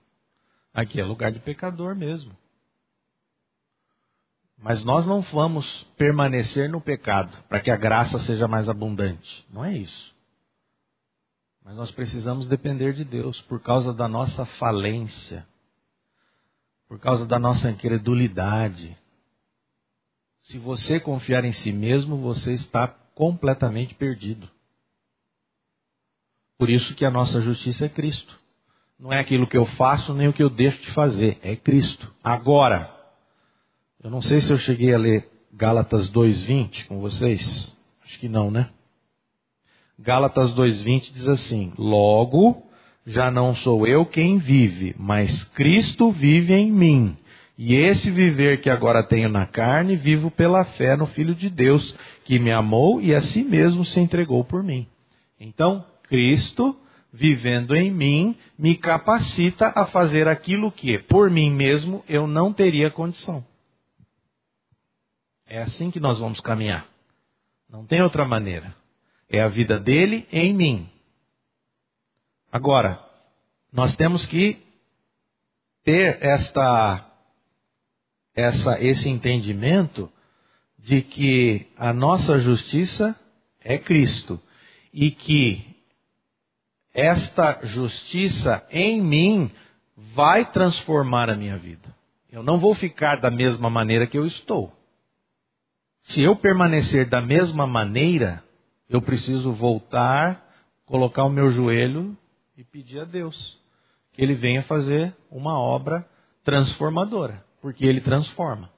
Aqui 0.72 1.00
é 1.00 1.04
lugar 1.04 1.30
de 1.30 1.40
pecador 1.40 1.94
mesmo. 1.94 2.36
Mas 4.56 4.82
nós 4.82 5.06
não 5.06 5.20
vamos 5.20 5.84
permanecer 5.96 6.68
no 6.68 6.80
pecado 6.80 7.36
para 7.48 7.60
que 7.60 7.70
a 7.70 7.76
graça 7.76 8.18
seja 8.18 8.48
mais 8.48 8.68
abundante. 8.68 9.46
Não 9.50 9.64
é 9.64 9.72
isso. 9.72 10.14
Mas 11.64 11.76
nós 11.76 11.90
precisamos 11.90 12.48
depender 12.48 12.92
de 12.92 13.04
Deus 13.04 13.40
por 13.42 13.60
causa 13.60 13.92
da 13.92 14.08
nossa 14.08 14.44
falência, 14.44 15.46
por 16.88 16.98
causa 16.98 17.26
da 17.26 17.38
nossa 17.38 17.70
incredulidade. 17.70 18.96
Se 20.48 20.56
você 20.56 20.98
confiar 20.98 21.44
em 21.44 21.52
si 21.52 21.70
mesmo, 21.70 22.16
você 22.16 22.54
está 22.54 22.88
completamente 23.14 23.94
perdido. 23.94 24.48
Por 26.56 26.70
isso 26.70 26.94
que 26.94 27.04
a 27.04 27.10
nossa 27.10 27.38
justiça 27.38 27.84
é 27.84 27.88
Cristo. 27.90 28.40
Não 28.98 29.12
é 29.12 29.20
aquilo 29.20 29.46
que 29.46 29.58
eu 29.58 29.66
faço 29.66 30.14
nem 30.14 30.26
o 30.26 30.32
que 30.32 30.42
eu 30.42 30.48
deixo 30.48 30.80
de 30.80 30.90
fazer, 30.92 31.38
é 31.42 31.54
Cristo. 31.54 32.10
Agora, 32.24 32.90
eu 34.02 34.08
não 34.08 34.22
sei 34.22 34.40
se 34.40 34.50
eu 34.50 34.56
cheguei 34.56 34.94
a 34.94 34.98
ler 34.98 35.28
Gálatas 35.52 36.08
2:20 36.08 36.86
com 36.86 36.98
vocês. 36.98 37.76
Acho 38.02 38.18
que 38.18 38.28
não, 38.28 38.50
né? 38.50 38.70
Gálatas 39.98 40.54
2:20 40.54 41.12
diz 41.12 41.28
assim: 41.28 41.74
Logo, 41.76 42.66
já 43.04 43.30
não 43.30 43.54
sou 43.54 43.86
eu 43.86 44.06
quem 44.06 44.38
vive, 44.38 44.96
mas 44.98 45.44
Cristo 45.44 46.10
vive 46.10 46.54
em 46.54 46.72
mim. 46.72 47.18
E 47.58 47.74
esse 47.74 48.08
viver 48.08 48.60
que 48.60 48.70
agora 48.70 49.02
tenho 49.02 49.28
na 49.28 49.44
carne, 49.44 49.96
vivo 49.96 50.30
pela 50.30 50.64
fé 50.64 50.96
no 50.96 51.06
Filho 51.06 51.34
de 51.34 51.50
Deus, 51.50 51.92
que 52.24 52.38
me 52.38 52.52
amou 52.52 53.00
e 53.00 53.12
a 53.12 53.20
si 53.20 53.42
mesmo 53.42 53.84
se 53.84 53.98
entregou 53.98 54.44
por 54.44 54.62
mim. 54.62 54.86
Então, 55.40 55.84
Cristo, 56.04 56.78
vivendo 57.12 57.74
em 57.74 57.90
mim, 57.90 58.36
me 58.56 58.76
capacita 58.76 59.72
a 59.74 59.86
fazer 59.86 60.28
aquilo 60.28 60.70
que, 60.70 60.98
por 60.98 61.28
mim 61.30 61.50
mesmo, 61.50 62.04
eu 62.08 62.28
não 62.28 62.52
teria 62.52 62.92
condição. 62.92 63.44
É 65.44 65.60
assim 65.60 65.90
que 65.90 65.98
nós 65.98 66.20
vamos 66.20 66.40
caminhar. 66.40 66.86
Não 67.68 67.84
tem 67.84 68.00
outra 68.02 68.24
maneira. 68.24 68.72
É 69.28 69.40
a 69.40 69.48
vida 69.48 69.80
dele 69.80 70.28
em 70.30 70.54
mim. 70.54 70.88
Agora, 72.52 73.02
nós 73.72 73.96
temos 73.96 74.26
que 74.26 74.62
ter 75.82 76.18
esta, 76.20 77.07
essa, 78.34 78.82
esse 78.82 79.08
entendimento 79.08 80.10
de 80.78 81.02
que 81.02 81.66
a 81.76 81.92
nossa 81.92 82.38
justiça 82.38 83.18
é 83.60 83.78
Cristo 83.78 84.40
e 84.92 85.10
que 85.10 85.76
esta 86.94 87.60
justiça 87.64 88.66
em 88.70 89.02
mim 89.02 89.50
vai 89.96 90.50
transformar 90.50 91.30
a 91.30 91.36
minha 91.36 91.56
vida. 91.56 91.94
Eu 92.30 92.42
não 92.42 92.58
vou 92.58 92.74
ficar 92.74 93.16
da 93.16 93.30
mesma 93.30 93.68
maneira 93.68 94.06
que 94.06 94.16
eu 94.16 94.26
estou. 94.26 94.72
Se 96.00 96.22
eu 96.22 96.36
permanecer 96.36 97.08
da 97.08 97.20
mesma 97.20 97.66
maneira, 97.66 98.42
eu 98.88 99.02
preciso 99.02 99.52
voltar, 99.52 100.44
colocar 100.86 101.24
o 101.24 101.30
meu 101.30 101.50
joelho 101.50 102.16
e 102.56 102.64
pedir 102.64 103.00
a 103.00 103.04
Deus 103.04 103.58
que 104.18 104.22
Ele 104.22 104.34
venha 104.34 104.64
fazer 104.64 105.14
uma 105.30 105.56
obra 105.56 106.04
transformadora, 106.42 107.44
porque 107.60 107.84
Ele 107.84 108.00
transforma. 108.00 108.70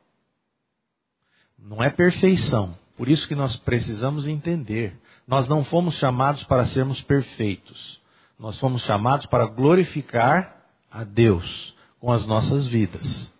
Não 1.59 1.83
é 1.83 1.91
perfeição. 1.91 2.77
Por 2.97 3.09
isso 3.09 3.27
que 3.27 3.35
nós 3.35 3.57
precisamos 3.57 4.27
entender. 4.27 4.99
Nós 5.27 5.49
não 5.49 5.65
fomos 5.65 5.95
chamados 5.95 6.45
para 6.45 6.65
sermos 6.65 7.03
perfeitos. 7.03 8.01
Nós 8.39 8.59
fomos 8.59 8.83
chamados 8.83 9.27
para 9.27 9.47
glorificar 9.47 10.57
a 10.91 11.05
Deus 11.05 11.75
com 11.99 12.11
as 12.11 12.27
nossas 12.27 12.67
vidas. 12.67 13.33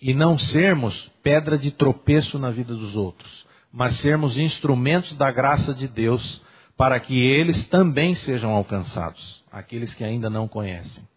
E 0.00 0.14
não 0.14 0.38
sermos 0.38 1.10
pedra 1.22 1.58
de 1.58 1.70
tropeço 1.70 2.38
na 2.38 2.50
vida 2.50 2.74
dos 2.74 2.96
outros 2.96 3.46
mas 3.72 3.94
sermos 3.96 4.38
instrumentos 4.38 5.16
da 5.16 5.30
graça 5.30 5.74
de 5.74 5.88
Deus 5.88 6.42
para 6.76 7.00
que 7.00 7.18
eles 7.18 7.64
também 7.64 8.14
sejam 8.14 8.50
alcançados, 8.50 9.42
aqueles 9.50 9.94
que 9.94 10.04
ainda 10.04 10.28
não 10.28 10.46
conhecem 10.46 11.08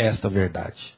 esta 0.00 0.28
verdade. 0.28 0.96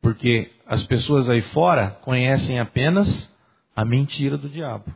Porque 0.00 0.50
as 0.66 0.84
pessoas 0.84 1.28
aí 1.28 1.42
fora 1.42 1.90
conhecem 2.02 2.60
apenas 2.60 3.34
a 3.74 3.84
mentira 3.84 4.36
do 4.36 4.48
diabo. 4.48 4.94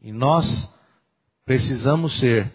E 0.00 0.12
nós 0.12 0.72
precisamos 1.44 2.18
ser 2.18 2.52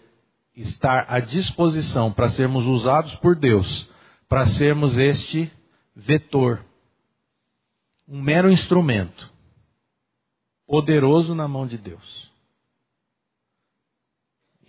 estar 0.56 1.06
à 1.10 1.20
disposição 1.20 2.12
para 2.12 2.30
sermos 2.30 2.66
usados 2.66 3.16
por 3.16 3.36
Deus, 3.36 3.90
para 4.28 4.46
sermos 4.46 4.98
este 4.98 5.52
vetor 5.96 6.64
um 8.10 8.20
mero 8.20 8.52
instrumento, 8.52 9.32
poderoso 10.66 11.36
na 11.36 11.48
mão 11.48 11.68
de 11.68 11.78
Deus. 11.78 12.28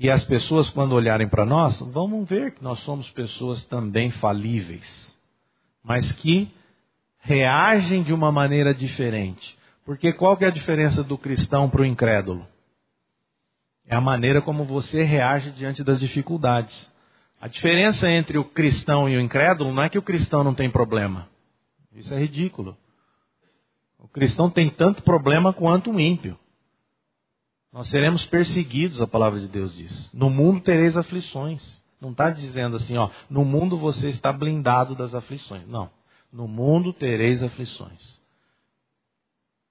E 0.02 0.08
as 0.08 0.24
pessoas, 0.24 0.70
quando 0.70 0.94
olharem 0.94 1.28
para 1.28 1.44
nós, 1.44 1.78
vão 1.78 2.24
ver 2.24 2.52
que 2.52 2.64
nós 2.64 2.80
somos 2.80 3.10
pessoas 3.10 3.62
também 3.64 4.10
falíveis, 4.10 5.14
mas 5.84 6.10
que 6.10 6.50
reagem 7.18 8.02
de 8.02 8.14
uma 8.14 8.32
maneira 8.32 8.72
diferente. 8.72 9.58
Porque 9.84 10.10
qual 10.10 10.38
que 10.38 10.44
é 10.46 10.48
a 10.48 10.52
diferença 10.52 11.04
do 11.04 11.18
cristão 11.18 11.68
para 11.68 11.82
o 11.82 11.84
incrédulo? 11.84 12.48
É 13.86 13.94
a 13.94 14.00
maneira 14.00 14.40
como 14.40 14.64
você 14.64 15.02
reage 15.02 15.50
diante 15.50 15.84
das 15.84 16.00
dificuldades. 16.00 16.90
A 17.38 17.46
diferença 17.46 18.10
entre 18.10 18.38
o 18.38 18.44
cristão 18.46 19.06
e 19.06 19.18
o 19.18 19.20
incrédulo 19.20 19.70
não 19.70 19.82
é 19.82 19.90
que 19.90 19.98
o 19.98 20.02
cristão 20.02 20.42
não 20.42 20.54
tem 20.54 20.70
problema. 20.70 21.28
Isso 21.92 22.14
é 22.14 22.18
ridículo. 22.18 22.74
O 23.98 24.08
cristão 24.08 24.48
tem 24.48 24.70
tanto 24.70 25.02
problema 25.02 25.52
quanto 25.52 25.90
o 25.90 26.00
ímpio. 26.00 26.38
Nós 27.72 27.88
seremos 27.88 28.24
perseguidos, 28.24 29.00
a 29.00 29.06
palavra 29.06 29.38
de 29.38 29.46
Deus 29.46 29.74
diz. 29.74 30.10
No 30.12 30.28
mundo 30.28 30.60
tereis 30.60 30.96
aflições. 30.96 31.80
Não 32.00 32.10
está 32.10 32.30
dizendo 32.30 32.76
assim, 32.76 32.96
ó, 32.96 33.10
no 33.28 33.44
mundo 33.44 33.76
você 33.76 34.08
está 34.08 34.32
blindado 34.32 34.94
das 34.94 35.14
aflições. 35.14 35.66
Não. 35.68 35.90
No 36.32 36.48
mundo 36.48 36.92
tereis 36.92 37.42
aflições. 37.42 38.18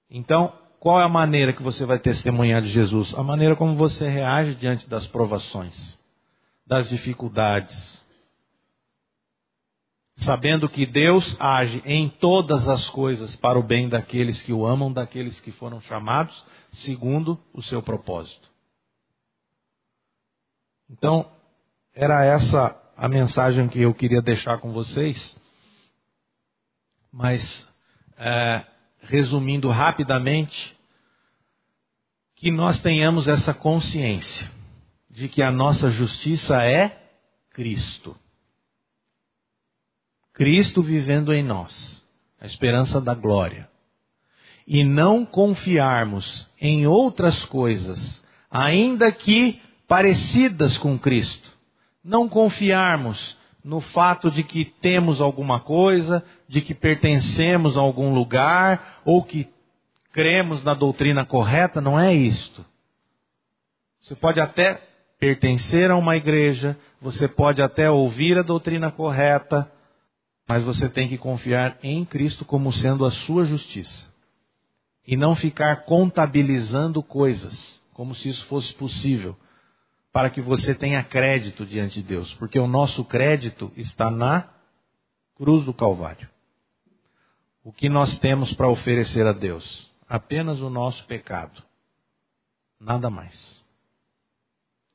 Então, 0.08 0.52
qual 0.78 1.00
é 1.00 1.04
a 1.04 1.08
maneira 1.08 1.52
que 1.52 1.62
você 1.62 1.84
vai 1.84 1.98
testemunhar 1.98 2.62
de 2.62 2.68
Jesus? 2.68 3.14
A 3.14 3.22
maneira 3.22 3.54
como 3.54 3.76
você 3.76 4.08
reage 4.08 4.54
diante 4.54 4.88
das 4.88 5.06
provações, 5.06 5.98
das 6.66 6.88
dificuldades. 6.88 8.04
Sabendo 10.20 10.68
que 10.68 10.84
Deus 10.84 11.34
age 11.40 11.82
em 11.86 12.08
todas 12.08 12.68
as 12.68 12.90
coisas 12.90 13.34
para 13.36 13.58
o 13.58 13.62
bem 13.62 13.88
daqueles 13.88 14.42
que 14.42 14.52
o 14.52 14.66
amam, 14.66 14.92
daqueles 14.92 15.40
que 15.40 15.50
foram 15.50 15.80
chamados 15.80 16.44
segundo 16.68 17.38
o 17.54 17.62
seu 17.62 17.82
propósito. 17.82 18.50
Então, 20.90 21.30
era 21.94 22.22
essa 22.24 22.76
a 22.96 23.08
mensagem 23.08 23.66
que 23.66 23.80
eu 23.80 23.94
queria 23.94 24.20
deixar 24.20 24.58
com 24.58 24.72
vocês. 24.72 25.40
Mas, 27.10 27.66
é, 28.18 28.66
resumindo 29.00 29.70
rapidamente, 29.70 30.76
que 32.36 32.50
nós 32.50 32.78
tenhamos 32.80 33.26
essa 33.26 33.54
consciência 33.54 34.50
de 35.08 35.28
que 35.28 35.42
a 35.42 35.50
nossa 35.50 35.88
justiça 35.88 36.62
é 36.62 37.10
Cristo. 37.50 38.14
Cristo 40.40 40.82
vivendo 40.82 41.34
em 41.34 41.42
nós, 41.42 42.02
a 42.40 42.46
esperança 42.46 42.98
da 42.98 43.14
glória. 43.14 43.68
E 44.66 44.82
não 44.82 45.22
confiarmos 45.22 46.48
em 46.58 46.86
outras 46.86 47.44
coisas, 47.44 48.24
ainda 48.50 49.12
que 49.12 49.60
parecidas 49.86 50.78
com 50.78 50.98
Cristo. 50.98 51.52
Não 52.02 52.26
confiarmos 52.26 53.36
no 53.62 53.82
fato 53.82 54.30
de 54.30 54.42
que 54.42 54.64
temos 54.64 55.20
alguma 55.20 55.60
coisa, 55.60 56.24
de 56.48 56.62
que 56.62 56.72
pertencemos 56.72 57.76
a 57.76 57.82
algum 57.82 58.14
lugar, 58.14 59.02
ou 59.04 59.22
que 59.22 59.46
cremos 60.10 60.64
na 60.64 60.72
doutrina 60.72 61.22
correta, 61.22 61.82
não 61.82 62.00
é 62.00 62.14
isto. 62.14 62.64
Você 64.00 64.14
pode 64.14 64.40
até 64.40 64.80
pertencer 65.18 65.90
a 65.90 65.96
uma 65.98 66.16
igreja, 66.16 66.78
você 66.98 67.28
pode 67.28 67.60
até 67.60 67.90
ouvir 67.90 68.38
a 68.38 68.42
doutrina 68.42 68.90
correta, 68.90 69.70
mas 70.50 70.64
você 70.64 70.88
tem 70.88 71.06
que 71.06 71.16
confiar 71.16 71.78
em 71.80 72.04
Cristo 72.04 72.44
como 72.44 72.72
sendo 72.72 73.04
a 73.04 73.10
sua 73.12 73.44
justiça. 73.44 74.12
E 75.06 75.16
não 75.16 75.36
ficar 75.36 75.84
contabilizando 75.84 77.04
coisas, 77.04 77.80
como 77.94 78.16
se 78.16 78.30
isso 78.30 78.44
fosse 78.46 78.74
possível 78.74 79.36
para 80.12 80.28
que 80.28 80.40
você 80.40 80.74
tenha 80.74 81.04
crédito 81.04 81.64
diante 81.64 82.02
de 82.02 82.08
Deus, 82.08 82.34
porque 82.34 82.58
o 82.58 82.66
nosso 82.66 83.04
crédito 83.04 83.70
está 83.76 84.10
na 84.10 84.48
cruz 85.36 85.64
do 85.64 85.72
Calvário. 85.72 86.28
O 87.62 87.72
que 87.72 87.88
nós 87.88 88.18
temos 88.18 88.52
para 88.52 88.68
oferecer 88.68 89.28
a 89.28 89.32
Deus? 89.32 89.88
Apenas 90.08 90.60
o 90.60 90.68
nosso 90.68 91.06
pecado. 91.06 91.62
Nada 92.80 93.08
mais. 93.08 93.64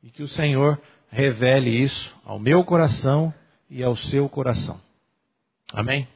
E 0.03 0.11
que 0.11 0.21
o 0.21 0.27
Senhor 0.27 0.81
revele 1.07 1.69
isso 1.69 2.13
ao 2.25 2.37
meu 2.37 2.65
coração 2.65 3.33
e 3.69 3.81
ao 3.81 3.95
seu 3.95 4.27
coração. 4.27 4.83
Amém? 5.73 6.07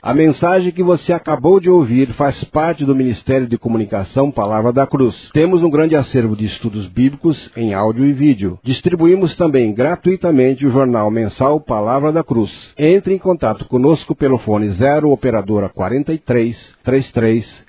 A 0.00 0.14
mensagem 0.14 0.70
que 0.70 0.82
você 0.82 1.12
acabou 1.12 1.58
de 1.58 1.68
ouvir 1.68 2.12
faz 2.12 2.44
parte 2.44 2.84
do 2.84 2.94
Ministério 2.94 3.48
de 3.48 3.58
Comunicação 3.58 4.30
Palavra 4.30 4.72
da 4.72 4.86
Cruz. 4.86 5.28
Temos 5.32 5.60
um 5.64 5.68
grande 5.68 5.96
acervo 5.96 6.36
de 6.36 6.44
estudos 6.44 6.86
bíblicos 6.86 7.50
em 7.56 7.74
áudio 7.74 8.04
e 8.04 8.12
vídeo. 8.12 8.60
Distribuímos 8.62 9.34
também 9.34 9.74
gratuitamente 9.74 10.64
o 10.64 10.70
jornal 10.70 11.10
mensal 11.10 11.60
Palavra 11.60 12.12
da 12.12 12.22
Cruz. 12.22 12.72
Entre 12.78 13.12
em 13.12 13.18
contato 13.18 13.64
conosco 13.64 14.14
pelo 14.14 14.38
fone 14.38 14.70
0 14.70 15.10
operadora 15.10 15.68
43 15.68 16.76
33 16.84 17.67